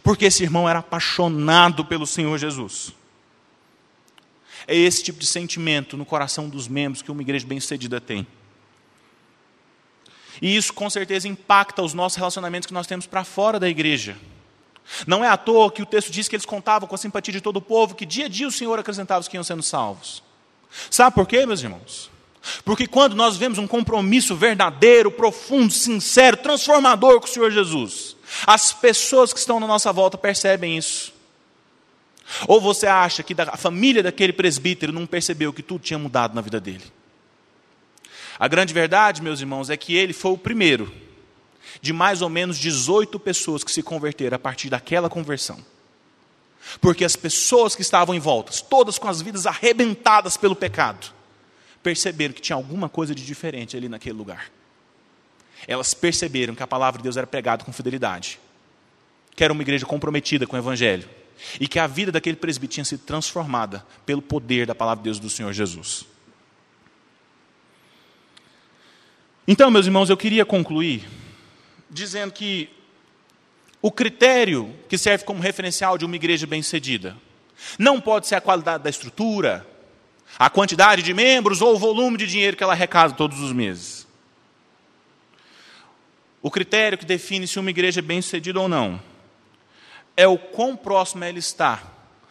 Porque 0.03 0.25
esse 0.25 0.43
irmão 0.43 0.69
era 0.69 0.79
apaixonado 0.79 1.85
pelo 1.85 2.07
Senhor 2.07 2.39
Jesus. 2.39 2.93
É 4.67 4.75
esse 4.75 5.03
tipo 5.03 5.19
de 5.19 5.27
sentimento 5.27 5.97
no 5.97 6.07
coração 6.07 6.49
dos 6.49 6.67
membros 6.67 7.03
que 7.03 7.11
uma 7.11 7.21
igreja 7.21 7.47
bem-sucedida 7.47 8.01
tem. 8.01 8.27
E 10.41 10.57
isso 10.57 10.73
com 10.73 10.89
certeza 10.91 11.29
impacta 11.29 11.83
os 11.83 11.95
nossos 11.95 12.17
relacionamentos 12.17 12.67
que 12.67 12.75
nós 12.75 12.87
temos 12.87 13.07
para 13.07 13.25
fora 13.25 13.59
da 13.59 13.69
igreja. 13.69 14.17
Não 15.07 15.25
é 15.25 15.29
à 15.29 15.37
toa 15.37 15.71
que 15.71 15.83
o 15.83 15.87
texto 15.87 16.11
diz 16.11 16.29
que 16.29 16.37
eles 16.37 16.45
contavam 16.45 16.89
com 16.89 16.95
a 16.95 16.99
simpatia 16.99 17.33
de 17.33 17.41
todo 17.41 17.57
o 17.57 17.63
povo, 17.63 17.95
que 17.95 18.05
dia 18.05 18.27
a 18.27 18.29
dia 18.29 18.47
o 18.47 18.53
Senhor 18.53 18.79
acrescentava 18.79 19.21
os 19.21 19.29
que 19.29 19.37
iam 19.37 19.45
sendo 19.45 19.63
salvos. 19.63 20.23
Sabe 20.91 21.15
por 21.15 21.27
quê, 21.27 21.47
meus 21.47 21.63
irmãos? 21.63 22.11
Porque 22.65 22.87
quando 22.87 23.17
nós 23.17 23.37
vemos 23.37 23.59
um 23.59 23.67
compromisso 23.67 24.37
verdadeiro, 24.37 25.11
profundo, 25.11 25.73
sincero, 25.73 26.37
transformador 26.37 27.21
com 27.21 27.27
o 27.27 27.31
Senhor 27.31 27.51
Jesus, 27.51 28.17
as 28.47 28.73
pessoas 28.73 29.33
que 29.33 29.39
estão 29.39 29.59
na 29.59 29.67
nossa 29.67 29.93
volta 29.93 30.19
percebem 30.19 30.77
isso. 30.77 31.15
Ou 32.47 32.61
você 32.61 32.87
acha 32.87 33.23
que 33.23 33.35
a 33.39 33.57
família 33.57 34.03
daquele 34.03 34.33
presbítero 34.33 34.93
não 34.93 35.07
percebeu 35.07 35.53
que 35.53 35.63
tudo 35.63 35.83
tinha 35.83 35.99
mudado 35.99 36.35
na 36.35 36.41
vida 36.41 36.61
dele? 36.61 36.85
A 38.39 38.49
grande 38.49 38.75
verdade, 38.75 39.23
meus 39.23 39.41
irmãos, 39.41 39.71
é 39.71 39.77
que 39.77 39.95
ele 39.95 40.13
foi 40.13 40.33
o 40.33 40.39
primeiro 40.39 40.93
de 41.81 41.93
mais 41.93 42.23
ou 42.23 42.29
menos 42.29 42.59
18 42.59 43.19
pessoas 43.19 43.65
que 43.65 43.71
se 43.71 43.83
converteram 43.83 44.37
a 44.37 44.39
partir 44.39 44.71
daquela 44.71 45.09
conversão. 45.09 45.59
Porque 46.81 47.05
as 47.05 47.17
pessoas 47.17 47.75
que 47.75 47.83
estavam 47.83 48.15
em 48.15 48.19
volta, 48.19 48.53
todas 48.69 48.99
com 48.99 49.09
as 49.09 49.21
vidas 49.21 49.47
arrebentadas 49.47 50.37
pelo 50.37 50.57
pecado, 50.57 51.13
perceberam 51.83 52.33
que 52.33 52.41
tinha 52.41 52.57
alguma 52.57 52.89
coisa 52.89 53.15
de 53.15 53.25
diferente 53.25 53.77
ali 53.77 53.89
naquele 53.89 54.17
lugar. 54.17 54.51
Elas 55.67 55.95
perceberam 55.95 56.55
que 56.55 56.63
a 56.63 56.67
palavra 56.67 56.99
de 56.99 57.05
Deus 57.05 57.17
era 57.17 57.27
pregada 57.27 57.65
com 57.65 57.73
fidelidade, 57.73 58.41
que 59.37 59.45
era 59.45 59.53
uma 59.53 59.63
igreja 59.63 59.87
comprometida 59.87 60.47
com 60.47 60.57
o 60.57 60.59
Evangelho, 60.59 61.09
e 61.61 61.69
que 61.69 61.79
a 61.79 61.87
vida 61.87 62.11
daquele 62.11 62.37
presbítero 62.37 62.75
tinha 62.75 62.85
sido 62.85 63.01
transformada 63.01 63.85
pelo 64.07 64.23
poder 64.23 64.67
da 64.67 64.75
palavra 64.75 65.03
de 65.03 65.05
Deus 65.05 65.19
do 65.19 65.29
Senhor 65.29 65.53
Jesus. 65.53 66.07
Então, 69.47 69.71
meus 69.71 69.87
irmãos, 69.87 70.09
eu 70.09 70.17
queria 70.17 70.45
concluir 70.45 71.09
dizendo 71.91 72.33
que 72.33 72.69
o 73.81 73.91
critério 73.91 74.75
que 74.89 74.97
serve 74.97 75.25
como 75.25 75.43
referencial 75.43 75.99
de 75.99 76.05
uma 76.05 76.17
igreja 76.17 76.47
bem-sucedida 76.47 77.17
não 77.79 78.01
pode 78.01 78.27
ser 78.27 78.37
a 78.37 78.41
qualidade 78.41 78.83
da 78.83 78.91
estrutura, 78.91 79.67
a 80.39 80.49
quantidade 80.49 81.03
de 81.03 81.13
membros 81.13 81.61
ou 81.61 81.75
o 81.75 81.79
volume 81.79 82.17
de 82.17 82.27
dinheiro 82.27 82.57
que 82.57 82.63
ela 82.63 82.73
arrecada 82.73 83.13
todos 83.13 83.41
os 83.41 83.53
meses. 83.53 84.07
O 86.41 86.51
critério 86.51 86.99
que 86.99 87.05
define 87.05 87.47
se 87.47 87.59
uma 87.59 87.71
igreja 87.71 88.01
é 88.01 88.03
bem-sucedida 88.03 88.61
ou 88.61 88.69
não 88.69 89.01
é 90.17 90.27
o 90.27 90.39
quão 90.39 90.77
próximo 90.77 91.25
ela 91.25 91.39
está 91.39 91.83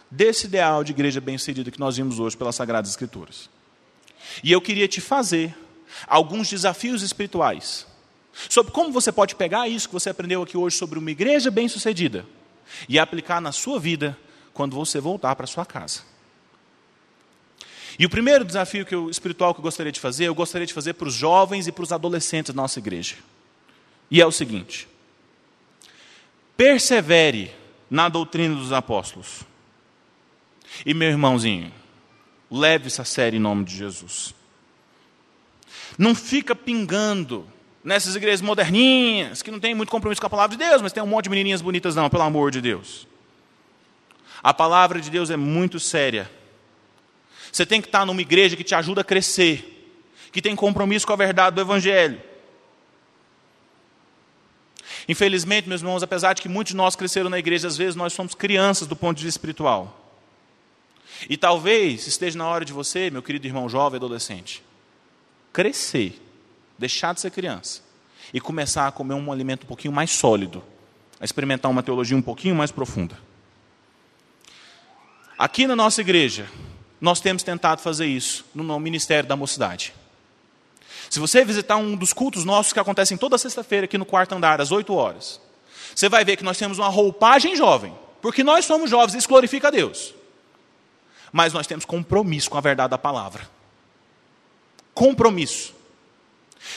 desse 0.10 0.46
ideal 0.46 0.84
de 0.84 0.92
igreja 0.92 1.20
bem-sucedida 1.20 1.72
que 1.72 1.80
nós 1.80 1.98
vimos 1.98 2.20
hoje 2.20 2.38
pelas 2.38 2.56
Sagradas 2.56 2.90
Escrituras. 2.90 3.50
E 4.44 4.52
eu 4.52 4.62
queria 4.62 4.88
te 4.88 5.02
fazer 5.02 5.56
alguns 6.08 6.50
desafios 6.50 7.02
espirituais 7.02 7.88
sobre 8.50 8.72
como 8.72 8.92
você 8.92 9.12
pode 9.12 9.36
pegar 9.36 9.68
isso 9.68 9.88
que 9.88 9.94
você 9.94 10.10
aprendeu 10.10 10.42
aqui 10.42 10.58
hoje 10.58 10.76
sobre 10.76 10.98
uma 10.98 11.12
igreja 11.12 11.52
bem-sucedida 11.52 12.26
e 12.90 12.98
aplicar 12.98 13.40
na 13.40 13.52
sua 13.52 13.80
vida 13.80 14.18
quando 14.54 14.76
você 14.76 15.00
voltar 15.00 15.36
para 15.36 15.48
sua 15.48 15.66
casa. 15.66 16.02
E 17.98 18.06
o 18.06 18.10
primeiro 18.10 18.44
desafio 18.44 18.86
que 18.86 18.96
eu, 18.96 19.10
espiritual 19.10 19.54
que 19.54 19.60
eu 19.60 19.64
gostaria 19.64 19.92
de 19.92 20.00
fazer, 20.00 20.26
eu 20.26 20.34
gostaria 20.34 20.66
de 20.66 20.74
fazer 20.74 20.94
para 20.94 21.08
os 21.08 21.14
jovens 21.14 21.68
e 21.68 21.72
para 21.72 21.84
os 21.84 21.92
adolescentes 21.92 22.54
da 22.54 22.62
nossa 22.62 22.80
igreja. 22.80 23.16
E 24.10 24.20
é 24.20 24.26
o 24.26 24.32
seguinte: 24.32 24.88
persevere 26.58 27.54
na 27.90 28.10
doutrina 28.10 28.56
dos 28.56 28.72
apóstolos. 28.72 29.42
E 30.84 30.94
meu 30.94 31.10
irmãozinho, 31.10 31.72
leve 32.50 32.88
essa 32.88 33.06
série 33.06 33.38
em 33.38 33.40
nome 33.40 33.64
de 33.64 33.76
Jesus. 33.76 34.34
Não 35.98 36.16
fica 36.16 36.56
pingando 36.56 37.48
nessas 37.84 38.16
igrejas 38.16 38.42
moderninhas, 38.42 39.42
que 39.42 39.52
não 39.52 39.60
tem 39.60 39.76
muito 39.76 39.90
compromisso 39.90 40.22
com 40.22 40.28
a 40.28 40.30
palavra 40.30 40.56
de 40.58 40.64
Deus, 40.64 40.82
mas 40.82 40.94
tem 40.94 41.04
um 41.04 41.08
monte 41.08 41.26
de 41.26 41.30
menininhas 41.30 41.62
bonitas, 41.62 41.96
não, 41.96 42.10
pelo 42.10 42.24
amor 42.24 42.50
de 42.50 42.62
Deus. 42.62 43.08
A 44.42 44.54
palavra 44.54 45.02
de 45.02 45.10
Deus 45.10 45.30
é 45.30 45.38
muito 45.38 45.80
séria. 45.80 46.30
Você 47.52 47.66
tem 47.66 47.82
que 47.82 47.88
estar 47.88 48.06
numa 48.06 48.22
igreja 48.22 48.56
que 48.56 48.64
te 48.64 48.74
ajuda 48.74 49.02
a 49.02 49.04
crescer, 49.04 49.92
que 50.32 50.42
tem 50.42 50.56
compromisso 50.56 51.06
com 51.06 51.14
a 51.14 51.18
verdade 51.18 51.56
do 51.56 51.62
Evangelho. 51.62 52.22
Infelizmente, 55.08 55.68
meus 55.68 55.82
irmãos, 55.82 56.02
apesar 56.02 56.34
de 56.34 56.42
que 56.42 56.50
muitos 56.50 56.72
de 56.72 56.78
nós 56.78 56.96
cresceram 56.96 57.30
na 57.30 57.38
igreja, 57.38 57.68
às 57.68 57.78
vezes 57.78 57.96
nós 57.96 58.14
somos 58.14 58.34
crianças 58.34 58.88
do 58.88 58.96
ponto 58.96 59.18
de 59.18 59.26
vista 59.26 59.38
espiritual. 59.38 60.00
E 61.30 61.38
talvez 61.38 62.08
esteja 62.08 62.38
na 62.38 62.48
hora 62.48 62.66
de 62.66 62.74
você, 62.74 63.10
meu 63.10 63.22
querido 63.22 63.46
irmão 63.46 63.68
jovem 63.70 63.98
adolescente, 63.98 64.64
crescer, 65.54 66.20
deixar 66.78 67.14
de 67.14 67.22
ser 67.22 67.30
criança 67.30 67.82
e 68.34 68.42
começar 68.42 68.88
a 68.88 68.92
comer 68.92 69.14
um 69.14 69.32
alimento 69.32 69.64
um 69.64 69.68
pouquinho 69.68 69.94
mais 69.94 70.10
sólido, 70.10 70.64
a 71.20 71.24
experimentar 71.24 71.70
uma 71.70 71.84
teologia 71.84 72.18
um 72.18 72.22
pouquinho 72.22 72.56
mais 72.56 72.72
profunda. 72.72 73.16
Aqui 75.38 75.68
na 75.68 75.76
nossa 75.76 76.02
igreja, 76.02 76.50
nós 77.00 77.22
temos 77.22 77.44
tentado 77.44 77.82
fazer 77.82 78.08
isso 78.08 78.44
no 78.56 78.80
Ministério 78.80 79.30
da 79.30 79.36
Mocidade. 79.36 79.94
Se 81.10 81.20
você 81.20 81.46
visitar 81.46 81.78
um 81.78 81.96
dos 81.96 82.12
cultos 82.12 82.44
nossos 82.44 82.74
que 82.74 82.80
acontecem 82.80 83.18
toda 83.18 83.38
sexta-feira 83.38 83.86
aqui 83.86 83.98
no 83.98 84.06
quarto 84.06 84.34
andar, 84.34 84.60
às 84.60 84.72
8 84.72 84.92
horas, 84.94 85.40
você 85.94 86.10
vai 86.10 86.26
ver 86.26 86.38
que 86.38 86.44
nós 86.44 86.58
temos 86.58 86.80
uma 86.80 86.88
roupagem 86.88 87.56
jovem, 87.56 87.94
porque 88.22 88.44
nós 88.44 88.66
somos 88.66 88.90
jovens, 88.90 89.16
isso 89.16 89.28
glorifica 89.28 89.68
a 89.68 89.72
Deus. 89.72 90.16
Mas 91.32 91.54
nós 91.54 91.68
temos 91.68 91.86
compromisso 91.86 92.50
com 92.50 92.58
a 92.58 92.62
verdade 92.62 92.92
da 92.92 92.98
palavra 92.98 93.48
compromisso. 94.94 95.74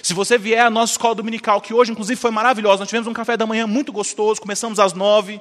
Se 0.02 0.12
você 0.12 0.36
vier 0.36 0.64
à 0.64 0.70
nossa 0.70 0.92
escola 0.92 1.14
dominical, 1.14 1.60
que 1.60 1.72
hoje 1.72 1.92
inclusive 1.92 2.20
foi 2.20 2.30
maravilhosa, 2.30 2.80
nós 2.80 2.88
tivemos 2.88 3.06
um 3.06 3.12
café 3.12 3.36
da 3.36 3.46
manhã 3.46 3.66
muito 3.66 3.92
gostoso, 3.92 4.40
começamos 4.40 4.78
às 4.78 4.92
nove, 4.92 5.40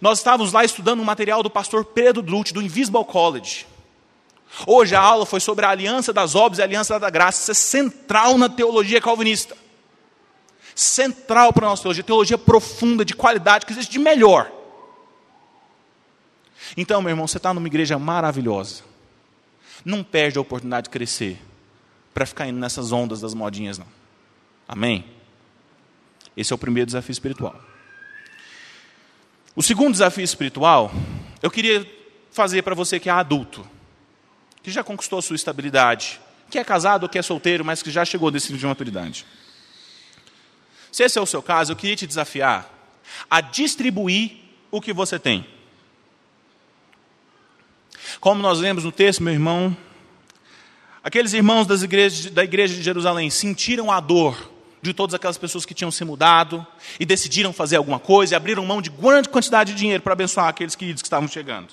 nós 0.00 0.18
estávamos 0.18 0.52
lá 0.52 0.64
estudando 0.64 1.00
um 1.00 1.04
material 1.04 1.42
do 1.42 1.50
pastor 1.50 1.84
Pedro 1.84 2.22
Druth, 2.22 2.52
do 2.52 2.62
Invisible 2.62 3.04
College. 3.04 3.66
Hoje 4.66 4.94
a 4.94 5.00
aula 5.00 5.24
foi 5.24 5.40
sobre 5.40 5.64
a 5.64 5.70
aliança 5.70 6.12
das 6.12 6.34
obras 6.34 6.58
e 6.58 6.62
a 6.62 6.64
aliança 6.64 6.98
da 6.98 7.10
graça, 7.10 7.42
isso 7.42 7.50
é 7.50 7.54
central 7.54 8.36
na 8.38 8.48
teologia 8.48 9.00
calvinista. 9.00 9.56
Central 10.74 11.52
para 11.52 11.66
a 11.66 11.70
nossa 11.70 11.82
teologia, 11.82 12.02
teologia 12.04 12.38
profunda, 12.38 13.04
de 13.04 13.14
qualidade, 13.14 13.66
que 13.66 13.72
existe 13.72 13.92
de 13.92 13.98
melhor. 13.98 14.50
Então, 16.76 17.02
meu 17.02 17.10
irmão, 17.10 17.26
você 17.26 17.36
está 17.36 17.52
numa 17.52 17.66
igreja 17.66 17.98
maravilhosa. 17.98 18.82
Não 19.84 20.02
perde 20.02 20.38
a 20.38 20.40
oportunidade 20.40 20.84
de 20.84 20.90
crescer 20.90 21.38
para 22.12 22.26
ficar 22.26 22.46
indo 22.48 22.58
nessas 22.58 22.92
ondas 22.92 23.20
das 23.20 23.34
modinhas, 23.34 23.78
não. 23.78 23.86
Amém? 24.68 25.04
Esse 26.36 26.52
é 26.52 26.56
o 26.56 26.58
primeiro 26.58 26.86
desafio 26.86 27.12
espiritual. 27.12 27.60
O 29.54 29.62
segundo 29.62 29.92
desafio 29.92 30.24
espiritual, 30.24 30.92
eu 31.42 31.50
queria 31.50 31.86
fazer 32.30 32.62
para 32.62 32.74
você 32.74 32.98
que 32.98 33.08
é 33.08 33.12
adulto, 33.12 33.68
que 34.62 34.70
já 34.70 34.82
conquistou 34.82 35.18
a 35.18 35.22
sua 35.22 35.36
estabilidade, 35.36 36.20
que 36.50 36.58
é 36.58 36.64
casado 36.64 37.04
ou 37.04 37.08
que 37.08 37.18
é 37.18 37.22
solteiro, 37.22 37.64
mas 37.64 37.82
que 37.82 37.90
já 37.90 38.04
chegou 38.04 38.30
nesse 38.30 38.46
nível 38.52 38.60
de 38.60 38.66
maturidade. 38.66 39.26
Se 40.90 41.02
esse 41.02 41.18
é 41.18 41.22
o 41.22 41.26
seu 41.26 41.42
caso, 41.42 41.72
eu 41.72 41.76
queria 41.76 41.96
te 41.96 42.06
desafiar 42.06 42.70
a 43.30 43.40
distribuir 43.40 44.38
o 44.70 44.80
que 44.80 44.92
você 44.92 45.18
tem. 45.18 45.46
Como 48.20 48.40
nós 48.40 48.58
lemos 48.58 48.84
no 48.84 48.92
texto, 48.92 49.22
meu 49.22 49.32
irmão, 49.32 49.76
aqueles 51.02 51.32
irmãos 51.32 51.66
das 51.66 51.82
igrejas, 51.82 52.30
da 52.30 52.44
igreja 52.44 52.74
de 52.74 52.82
Jerusalém 52.82 53.30
sentiram 53.30 53.90
a 53.90 54.00
dor 54.00 54.50
de 54.80 54.92
todas 54.92 55.14
aquelas 55.14 55.38
pessoas 55.38 55.64
que 55.64 55.74
tinham 55.74 55.90
se 55.90 56.04
mudado 56.04 56.66
e 56.98 57.06
decidiram 57.06 57.52
fazer 57.52 57.76
alguma 57.76 58.00
coisa 58.00 58.34
e 58.34 58.36
abriram 58.36 58.66
mão 58.66 58.82
de 58.82 58.90
grande 58.90 59.28
quantidade 59.28 59.72
de 59.72 59.78
dinheiro 59.78 60.02
para 60.02 60.12
abençoar 60.12 60.48
aqueles 60.48 60.74
queridos 60.74 61.02
que 61.02 61.06
estavam 61.06 61.28
chegando. 61.28 61.68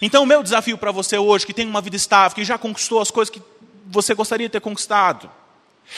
Então, 0.00 0.22
o 0.22 0.26
meu 0.26 0.42
desafio 0.42 0.76
para 0.78 0.90
você 0.90 1.18
hoje, 1.18 1.46
que 1.46 1.54
tem 1.54 1.66
uma 1.66 1.80
vida 1.80 1.96
estável, 1.96 2.34
que 2.34 2.44
já 2.44 2.58
conquistou 2.58 3.00
as 3.00 3.10
coisas 3.10 3.32
que 3.32 3.42
você 3.86 4.14
gostaria 4.14 4.46
de 4.46 4.52
ter 4.52 4.60
conquistado, 4.60 5.30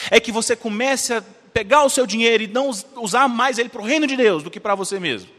é 0.09 0.19
que 0.19 0.31
você 0.31 0.55
comece 0.55 1.13
a 1.13 1.23
pegar 1.53 1.83
o 1.83 1.89
seu 1.89 2.05
dinheiro 2.05 2.43
e 2.43 2.47
não 2.47 2.71
usar 2.97 3.27
mais 3.27 3.57
ele 3.57 3.69
para 3.69 3.81
o 3.81 3.85
reino 3.85 4.05
de 4.05 4.17
Deus 4.17 4.43
do 4.43 4.51
que 4.51 4.59
para 4.59 4.75
você 4.75 4.99
mesmo. 4.99 5.29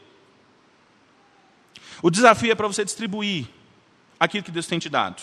O 2.03 2.11
desafio 2.11 2.53
é 2.53 2.55
para 2.55 2.67
você 2.67 2.85
distribuir 2.85 3.47
aquilo 4.19 4.45
que 4.45 4.51
Deus 4.51 4.67
tem 4.67 4.79
te 4.79 4.89
dado. 4.89 5.23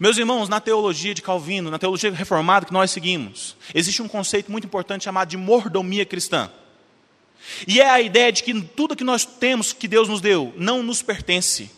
Meus 0.00 0.18
irmãos, 0.18 0.48
na 0.48 0.60
teologia 0.60 1.14
de 1.14 1.22
Calvino, 1.22 1.70
na 1.70 1.78
teologia 1.78 2.10
reformada 2.12 2.66
que 2.66 2.72
nós 2.72 2.90
seguimos, 2.90 3.56
existe 3.74 4.02
um 4.02 4.08
conceito 4.08 4.50
muito 4.50 4.66
importante 4.66 5.04
chamado 5.04 5.28
de 5.28 5.36
mordomia 5.36 6.04
cristã. 6.04 6.50
E 7.66 7.80
é 7.80 7.88
a 7.88 8.00
ideia 8.00 8.32
de 8.32 8.42
que 8.42 8.60
tudo 8.60 8.96
que 8.96 9.04
nós 9.04 9.24
temos, 9.24 9.72
que 9.72 9.86
Deus 9.86 10.08
nos 10.08 10.20
deu, 10.20 10.52
não 10.56 10.82
nos 10.82 11.02
pertence. 11.02 11.70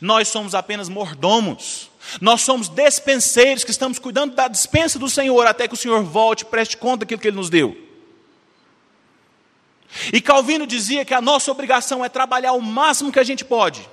Nós 0.00 0.28
somos 0.28 0.54
apenas 0.54 0.88
mordomos. 0.88 1.90
Nós 2.20 2.42
somos 2.42 2.68
despenseiros 2.68 3.64
que 3.64 3.70
estamos 3.70 3.98
cuidando 3.98 4.34
da 4.34 4.48
dispensa 4.48 4.98
do 4.98 5.08
Senhor 5.08 5.46
até 5.46 5.68
que 5.68 5.74
o 5.74 5.76
Senhor 5.76 6.02
volte 6.02 6.42
e 6.42 6.46
preste 6.46 6.76
conta 6.76 7.00
daquilo 7.00 7.20
que 7.20 7.28
Ele 7.28 7.36
nos 7.36 7.50
deu. 7.50 7.76
E 10.12 10.20
Calvino 10.20 10.66
dizia 10.66 11.04
que 11.04 11.14
a 11.14 11.20
nossa 11.20 11.50
obrigação 11.50 12.04
é 12.04 12.08
trabalhar 12.08 12.52
o 12.52 12.62
máximo 12.62 13.12
que 13.12 13.18
a 13.18 13.24
gente 13.24 13.44
pode, 13.44 13.88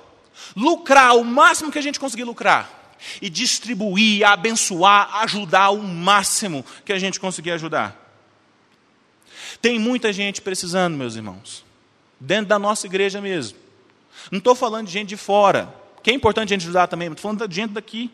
lucrar 0.54 1.16
o 1.16 1.24
máximo 1.24 1.72
que 1.72 1.78
a 1.78 1.82
gente 1.82 1.98
conseguir 1.98 2.24
lucrar, 2.24 2.75
e 3.20 3.28
distribuir, 3.28 4.26
abençoar, 4.26 5.16
ajudar 5.22 5.70
o 5.70 5.82
máximo 5.82 6.64
que 6.84 6.92
a 6.92 6.98
gente 6.98 7.20
conseguir 7.20 7.52
ajudar. 7.52 8.04
Tem 9.60 9.78
muita 9.78 10.12
gente 10.12 10.40
precisando, 10.40 10.96
meus 10.96 11.16
irmãos, 11.16 11.64
dentro 12.20 12.46
da 12.46 12.58
nossa 12.58 12.86
igreja 12.86 13.20
mesmo. 13.20 13.58
Não 14.30 14.38
estou 14.38 14.54
falando 14.54 14.86
de 14.86 14.92
gente 14.92 15.08
de 15.08 15.16
fora, 15.16 15.72
que 16.02 16.10
é 16.10 16.14
importante 16.14 16.52
a 16.52 16.56
gente 16.56 16.64
ajudar 16.64 16.86
também, 16.86 17.08
estou 17.08 17.22
falando 17.22 17.48
de 17.48 17.54
gente 17.54 17.72
daqui. 17.72 18.10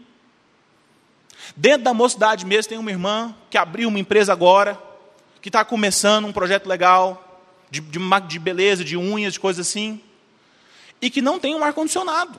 Dentro 1.57 1.83
da 1.83 1.95
mocidade 1.95 2.47
mesmo 2.47 2.68
tem 2.68 2.79
uma 2.79 2.90
irmã 2.90 3.35
que 3.51 3.59
abriu 3.59 3.88
uma 3.88 3.99
empresa 3.99 4.33
agora, 4.33 4.81
que 5.40 5.49
está 5.49 5.64
começando 5.64 6.27
um 6.27 6.33
projeto 6.33 6.66
legal, 6.66 7.33
de, 7.71 7.81
de, 7.81 7.99
de 8.29 8.38
beleza, 8.38 8.85
de 8.85 8.97
unhas, 8.97 9.33
de 9.33 9.40
coisas 9.40 9.66
assim, 9.66 10.01
e 11.01 11.11
que 11.11 11.21
não 11.21 11.38
tem 11.38 11.55
um 11.55 11.64
ar-condicionado. 11.64 12.38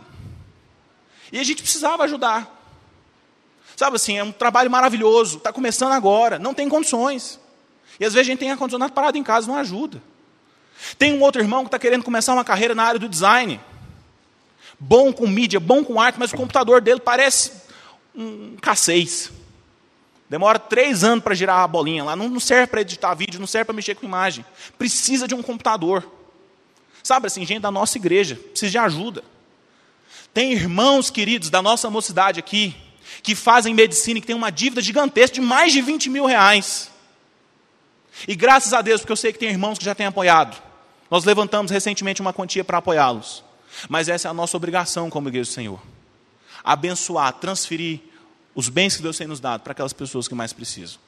E 1.33 1.39
a 1.39 1.43
gente 1.43 1.63
precisava 1.63 2.03
ajudar. 2.03 2.61
Sabe 3.75 3.95
assim, 3.95 4.19
é 4.19 4.23
um 4.23 4.31
trabalho 4.31 4.69
maravilhoso, 4.69 5.37
está 5.37 5.51
começando 5.51 5.91
agora, 5.91 6.37
não 6.37 6.53
tem 6.53 6.69
condições. 6.69 7.39
E 7.99 8.05
às 8.05 8.13
vezes 8.13 8.27
a 8.27 8.31
gente 8.31 8.39
tem 8.39 8.51
ar-condicionado 8.51 8.93
parado 8.93 9.17
em 9.17 9.23
casa, 9.23 9.47
não 9.47 9.57
ajuda. 9.57 9.99
Tem 10.97 11.11
um 11.11 11.21
outro 11.21 11.41
irmão 11.41 11.63
que 11.63 11.69
está 11.69 11.79
querendo 11.79 12.03
começar 12.03 12.33
uma 12.33 12.43
carreira 12.43 12.75
na 12.75 12.83
área 12.83 12.99
do 12.99 13.09
design. 13.09 13.59
Bom 14.79 15.11
com 15.11 15.27
mídia, 15.27 15.59
bom 15.59 15.83
com 15.83 15.99
arte, 15.99 16.19
mas 16.19 16.31
o 16.31 16.37
computador 16.37 16.79
dele 16.81 16.99
parece 16.99 17.51
um 18.15 18.55
K6. 18.57 19.31
Demora 20.29 20.59
três 20.59 21.03
anos 21.03 21.23
para 21.23 21.33
girar 21.33 21.59
a 21.59 21.67
bolinha 21.67 22.03
lá. 22.03 22.15
Não 22.15 22.39
serve 22.39 22.67
para 22.67 22.81
editar 22.81 23.11
vídeo, 23.15 23.39
não 23.39 23.47
serve 23.47 23.65
para 23.65 23.75
mexer 23.75 23.95
com 23.95 24.05
imagem. 24.05 24.45
Precisa 24.77 25.27
de 25.27 25.33
um 25.33 25.41
computador. 25.41 26.07
Sabe 27.01 27.25
assim, 27.25 27.43
gente 27.43 27.61
da 27.61 27.71
nossa 27.71 27.97
igreja, 27.97 28.35
precisa 28.35 28.71
de 28.71 28.77
ajuda. 28.77 29.23
Tem 30.33 30.51
irmãos 30.51 31.09
queridos 31.09 31.49
da 31.49 31.61
nossa 31.61 31.89
mocidade 31.89 32.39
aqui, 32.39 32.75
que 33.21 33.35
fazem 33.35 33.73
medicina 33.73 34.17
e 34.17 34.21
que 34.21 34.27
tem 34.27 34.35
uma 34.35 34.51
dívida 34.51 34.81
gigantesca 34.81 35.35
de 35.35 35.41
mais 35.41 35.71
de 35.71 35.81
20 35.81 36.09
mil 36.09 36.25
reais. 36.25 36.89
E 38.27 38.35
graças 38.35 38.73
a 38.73 38.81
Deus, 38.81 39.01
porque 39.01 39.11
eu 39.11 39.17
sei 39.17 39.31
que 39.31 39.39
tem 39.39 39.49
irmãos 39.49 39.77
que 39.77 39.85
já 39.85 39.93
têm 39.93 40.05
apoiado. 40.05 40.61
Nós 41.09 41.23
levantamos 41.23 41.71
recentemente 41.71 42.21
uma 42.21 42.33
quantia 42.33 42.63
para 42.63 42.79
apoiá-los. 42.79 43.43
Mas 43.89 44.07
essa 44.07 44.27
é 44.27 44.31
a 44.31 44.33
nossa 44.33 44.55
obrigação 44.57 45.09
como 45.09 45.29
igreja 45.29 45.49
do 45.49 45.53
Senhor. 45.53 45.81
Abençoar, 46.63 47.33
transferir 47.33 47.99
os 48.55 48.69
bens 48.69 48.95
que 48.95 49.03
Deus 49.03 49.17
tem 49.17 49.27
nos 49.27 49.39
dado 49.39 49.61
para 49.61 49.71
aquelas 49.71 49.93
pessoas 49.93 50.27
que 50.27 50.35
mais 50.35 50.53
precisam. 50.53 50.99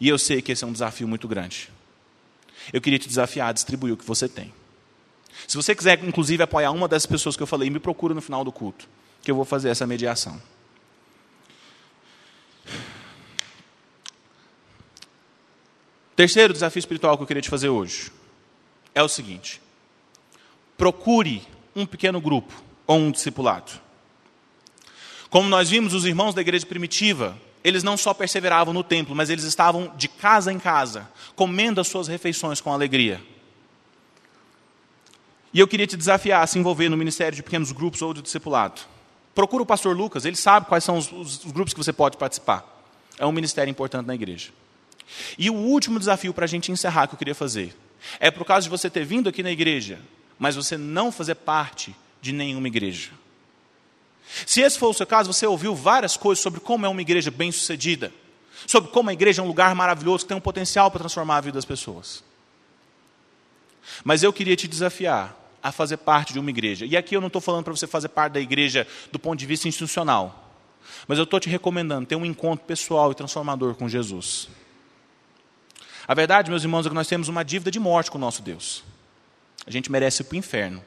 E 0.00 0.08
eu 0.08 0.18
sei 0.18 0.40
que 0.40 0.52
esse 0.52 0.64
é 0.64 0.66
um 0.66 0.72
desafio 0.72 1.06
muito 1.06 1.28
grande. 1.28 1.70
Eu 2.72 2.80
queria 2.80 2.98
te 2.98 3.06
desafiar 3.06 3.48
a 3.48 3.52
distribuir 3.52 3.94
o 3.94 3.96
que 3.96 4.04
você 4.04 4.28
tem. 4.28 4.52
Se 5.46 5.56
você 5.56 5.74
quiser, 5.74 6.02
inclusive, 6.04 6.42
apoiar 6.42 6.70
uma 6.70 6.88
dessas 6.88 7.06
pessoas 7.06 7.36
que 7.36 7.42
eu 7.42 7.46
falei, 7.46 7.68
me 7.70 7.78
procura 7.78 8.14
no 8.14 8.20
final 8.20 8.44
do 8.44 8.52
culto, 8.52 8.88
que 9.22 9.30
eu 9.30 9.34
vou 9.34 9.44
fazer 9.44 9.68
essa 9.68 9.86
mediação. 9.86 10.40
Terceiro 16.16 16.52
desafio 16.52 16.78
espiritual 16.78 17.16
que 17.16 17.24
eu 17.24 17.26
queria 17.26 17.42
te 17.42 17.50
fazer 17.50 17.68
hoje 17.68 18.12
é 18.94 19.02
o 19.02 19.08
seguinte: 19.08 19.60
procure 20.76 21.42
um 21.74 21.84
pequeno 21.84 22.20
grupo 22.20 22.54
ou 22.86 22.98
um 22.98 23.10
discipulado. 23.10 23.72
Como 25.28 25.48
nós 25.48 25.68
vimos, 25.68 25.92
os 25.92 26.04
irmãos 26.04 26.32
da 26.32 26.40
igreja 26.40 26.64
primitiva, 26.64 27.36
eles 27.64 27.82
não 27.82 27.96
só 27.96 28.14
perseveravam 28.14 28.72
no 28.72 28.84
templo, 28.84 29.16
mas 29.16 29.30
eles 29.30 29.42
estavam 29.42 29.92
de 29.96 30.06
casa 30.06 30.52
em 30.52 30.58
casa, 30.60 31.08
comendo 31.34 31.80
as 31.80 31.88
suas 31.88 32.06
refeições 32.06 32.60
com 32.60 32.72
alegria. 32.72 33.20
E 35.54 35.60
eu 35.60 35.68
queria 35.68 35.86
te 35.86 35.96
desafiar 35.96 36.42
a 36.42 36.46
se 36.48 36.58
envolver 36.58 36.88
no 36.88 36.96
ministério 36.96 37.36
de 37.36 37.42
pequenos 37.42 37.70
grupos 37.70 38.02
ou 38.02 38.12
de 38.12 38.20
discipulado. 38.20 38.82
Procura 39.32 39.62
o 39.62 39.66
pastor 39.66 39.96
Lucas, 39.96 40.24
ele 40.24 40.36
sabe 40.36 40.66
quais 40.66 40.82
são 40.82 40.98
os, 40.98 41.10
os, 41.12 41.44
os 41.44 41.52
grupos 41.52 41.72
que 41.72 41.78
você 41.78 41.92
pode 41.92 42.16
participar. 42.16 42.64
É 43.18 43.24
um 43.24 43.30
ministério 43.30 43.70
importante 43.70 44.04
na 44.04 44.14
igreja. 44.16 44.50
E 45.38 45.48
o 45.48 45.54
último 45.54 46.00
desafio 46.00 46.34
para 46.34 46.44
a 46.44 46.48
gente 46.48 46.72
encerrar 46.72 47.06
que 47.06 47.14
eu 47.14 47.18
queria 47.18 47.34
fazer 47.34 47.74
é 48.18 48.32
por 48.32 48.44
causa 48.44 48.64
de 48.64 48.70
você 48.70 48.90
ter 48.90 49.04
vindo 49.04 49.28
aqui 49.28 49.42
na 49.44 49.50
igreja, 49.50 50.00
mas 50.38 50.56
você 50.56 50.76
não 50.76 51.12
fazer 51.12 51.36
parte 51.36 51.94
de 52.20 52.32
nenhuma 52.32 52.66
igreja. 52.66 53.10
Se 54.44 54.60
esse 54.60 54.78
for 54.78 54.88
o 54.88 54.94
seu 54.94 55.06
caso, 55.06 55.32
você 55.32 55.46
ouviu 55.46 55.74
várias 55.74 56.16
coisas 56.16 56.42
sobre 56.42 56.58
como 56.58 56.84
é 56.84 56.88
uma 56.88 57.00
igreja 57.00 57.30
bem-sucedida, 57.30 58.12
sobre 58.66 58.90
como 58.90 59.10
a 59.10 59.12
igreja 59.12 59.40
é 59.40 59.44
um 59.44 59.48
lugar 59.48 59.74
maravilhoso 59.74 60.24
que 60.24 60.28
tem 60.28 60.36
um 60.36 60.40
potencial 60.40 60.90
para 60.90 61.00
transformar 61.00 61.36
a 61.36 61.40
vida 61.42 61.54
das 61.54 61.64
pessoas. 61.64 62.24
Mas 64.02 64.22
eu 64.22 64.32
queria 64.32 64.56
te 64.56 64.66
desafiar 64.66 65.43
a 65.64 65.72
fazer 65.72 65.96
parte 65.96 66.34
de 66.34 66.38
uma 66.38 66.50
igreja. 66.50 66.84
E 66.84 66.94
aqui 66.94 67.16
eu 67.16 67.22
não 67.22 67.28
estou 67.28 67.40
falando 67.40 67.64
para 67.64 67.74
você 67.74 67.86
fazer 67.86 68.08
parte 68.08 68.34
da 68.34 68.40
igreja 68.40 68.86
do 69.10 69.18
ponto 69.18 69.38
de 69.38 69.46
vista 69.46 69.66
institucional, 69.66 70.52
mas 71.08 71.16
eu 71.16 71.24
estou 71.24 71.40
te 71.40 71.48
recomendando 71.48 72.06
ter 72.06 72.16
um 72.16 72.26
encontro 72.26 72.66
pessoal 72.66 73.10
e 73.10 73.14
transformador 73.14 73.74
com 73.74 73.88
Jesus. 73.88 74.50
A 76.06 76.12
verdade, 76.12 76.50
meus 76.50 76.62
irmãos, 76.62 76.84
é 76.84 76.90
que 76.90 76.94
nós 76.94 77.08
temos 77.08 77.28
uma 77.28 77.42
dívida 77.42 77.70
de 77.70 77.80
morte 77.80 78.10
com 78.10 78.18
o 78.18 78.20
nosso 78.20 78.42
Deus. 78.42 78.84
A 79.66 79.70
gente 79.70 79.90
merece 79.90 80.22
ir 80.22 80.26
para 80.26 80.34
o 80.34 80.38
inferno. 80.38 80.84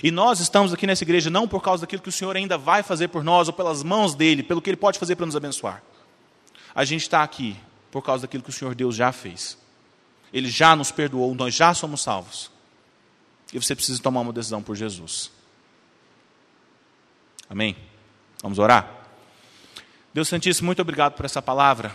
E 0.00 0.12
nós 0.12 0.38
estamos 0.38 0.72
aqui 0.72 0.86
nessa 0.86 1.02
igreja 1.02 1.28
não 1.28 1.48
por 1.48 1.60
causa 1.60 1.80
daquilo 1.80 2.02
que 2.02 2.08
o 2.08 2.12
Senhor 2.12 2.36
ainda 2.36 2.56
vai 2.56 2.84
fazer 2.84 3.08
por 3.08 3.24
nós, 3.24 3.48
ou 3.48 3.54
pelas 3.54 3.82
mãos 3.82 4.14
dele, 4.14 4.44
pelo 4.44 4.62
que 4.62 4.70
ele 4.70 4.76
pode 4.76 4.96
fazer 4.96 5.16
para 5.16 5.26
nos 5.26 5.34
abençoar. 5.34 5.82
A 6.72 6.84
gente 6.84 7.02
está 7.02 7.24
aqui 7.24 7.56
por 7.90 8.00
causa 8.00 8.22
daquilo 8.22 8.44
que 8.44 8.50
o 8.50 8.52
Senhor 8.52 8.76
Deus 8.76 8.94
já 8.94 9.10
fez. 9.10 9.58
Ele 10.32 10.48
já 10.48 10.76
nos 10.76 10.92
perdoou, 10.92 11.34
nós 11.34 11.52
já 11.52 11.74
somos 11.74 12.00
salvos. 12.00 12.54
E 13.56 13.58
você 13.58 13.74
precisa 13.74 14.02
tomar 14.02 14.20
uma 14.20 14.34
decisão 14.34 14.62
por 14.62 14.76
Jesus. 14.76 15.30
Amém? 17.48 17.74
Vamos 18.42 18.58
orar? 18.58 19.08
Deus 20.12 20.28
Santíssimo, 20.28 20.66
muito 20.66 20.82
obrigado 20.82 21.14
por 21.14 21.24
essa 21.24 21.40
palavra. 21.40 21.90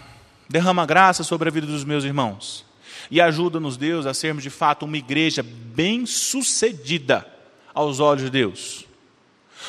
Derrama 0.49 0.87
graça 0.87 1.23
sobre 1.23 1.49
a 1.49 1.51
vida 1.51 1.67
dos 1.67 1.83
meus 1.83 2.03
irmãos. 2.03 2.65
E 3.11 3.21
ajuda-nos, 3.21 3.77
Deus, 3.77 4.07
a 4.07 4.13
sermos 4.15 4.41
de 4.41 4.49
fato 4.49 4.85
uma 4.85 4.97
igreja 4.97 5.43
bem-sucedida 5.43 7.31
aos 7.75 7.99
olhos 7.99 8.23
de 8.23 8.31
Deus. 8.31 8.87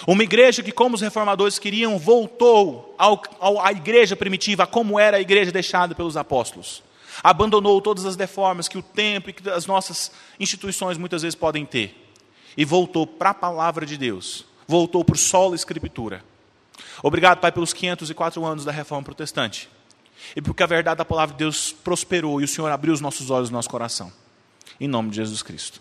Uma 0.06 0.22
igreja 0.22 0.62
que, 0.62 0.72
como 0.72 0.94
os 0.94 1.02
reformadores 1.02 1.58
queriam, 1.58 1.98
voltou 1.98 2.94
ao, 2.96 3.22
ao, 3.38 3.60
à 3.60 3.70
igreja 3.70 4.16
primitiva, 4.16 4.66
como 4.66 4.98
era 4.98 5.18
a 5.18 5.20
igreja 5.20 5.52
deixada 5.52 5.94
pelos 5.94 6.16
apóstolos. 6.16 6.82
Abandonou 7.22 7.80
todas 7.80 8.04
as 8.04 8.16
deformas 8.16 8.68
que 8.68 8.78
o 8.78 8.82
tempo 8.82 9.30
e 9.30 9.32
que 9.32 9.48
as 9.50 9.66
nossas 9.66 10.12
instituições 10.38 10.96
muitas 10.96 11.22
vezes 11.22 11.34
podem 11.34 11.66
ter. 11.66 11.98
E 12.56 12.64
voltou 12.64 13.06
para 13.06 13.30
a 13.30 13.34
palavra 13.34 13.84
de 13.84 13.96
Deus. 13.96 14.44
Voltou 14.68 15.04
para 15.04 15.14
o 15.14 15.18
solo 15.18 15.54
escritura. 15.54 16.24
Obrigado, 17.02 17.40
Pai, 17.40 17.50
pelos 17.50 17.72
504 17.72 18.44
anos 18.44 18.64
da 18.64 18.72
reforma 18.72 19.04
protestante 19.04 19.68
e 20.34 20.40
porque 20.40 20.62
a 20.62 20.66
verdade 20.66 20.98
da 20.98 21.04
palavra 21.04 21.34
de 21.34 21.38
Deus 21.38 21.72
prosperou 21.72 22.40
e 22.40 22.44
o 22.44 22.48
Senhor 22.48 22.70
abriu 22.70 22.94
os 22.94 23.00
nossos 23.00 23.30
olhos 23.30 23.50
e 23.50 23.52
nosso 23.52 23.68
coração. 23.68 24.12
Em 24.80 24.88
nome 24.88 25.10
de 25.10 25.16
Jesus 25.16 25.42
Cristo. 25.42 25.80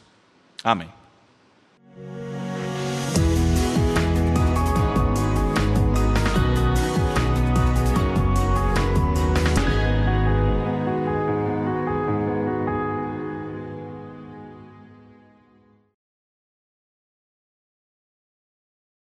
Amém. 0.63 0.89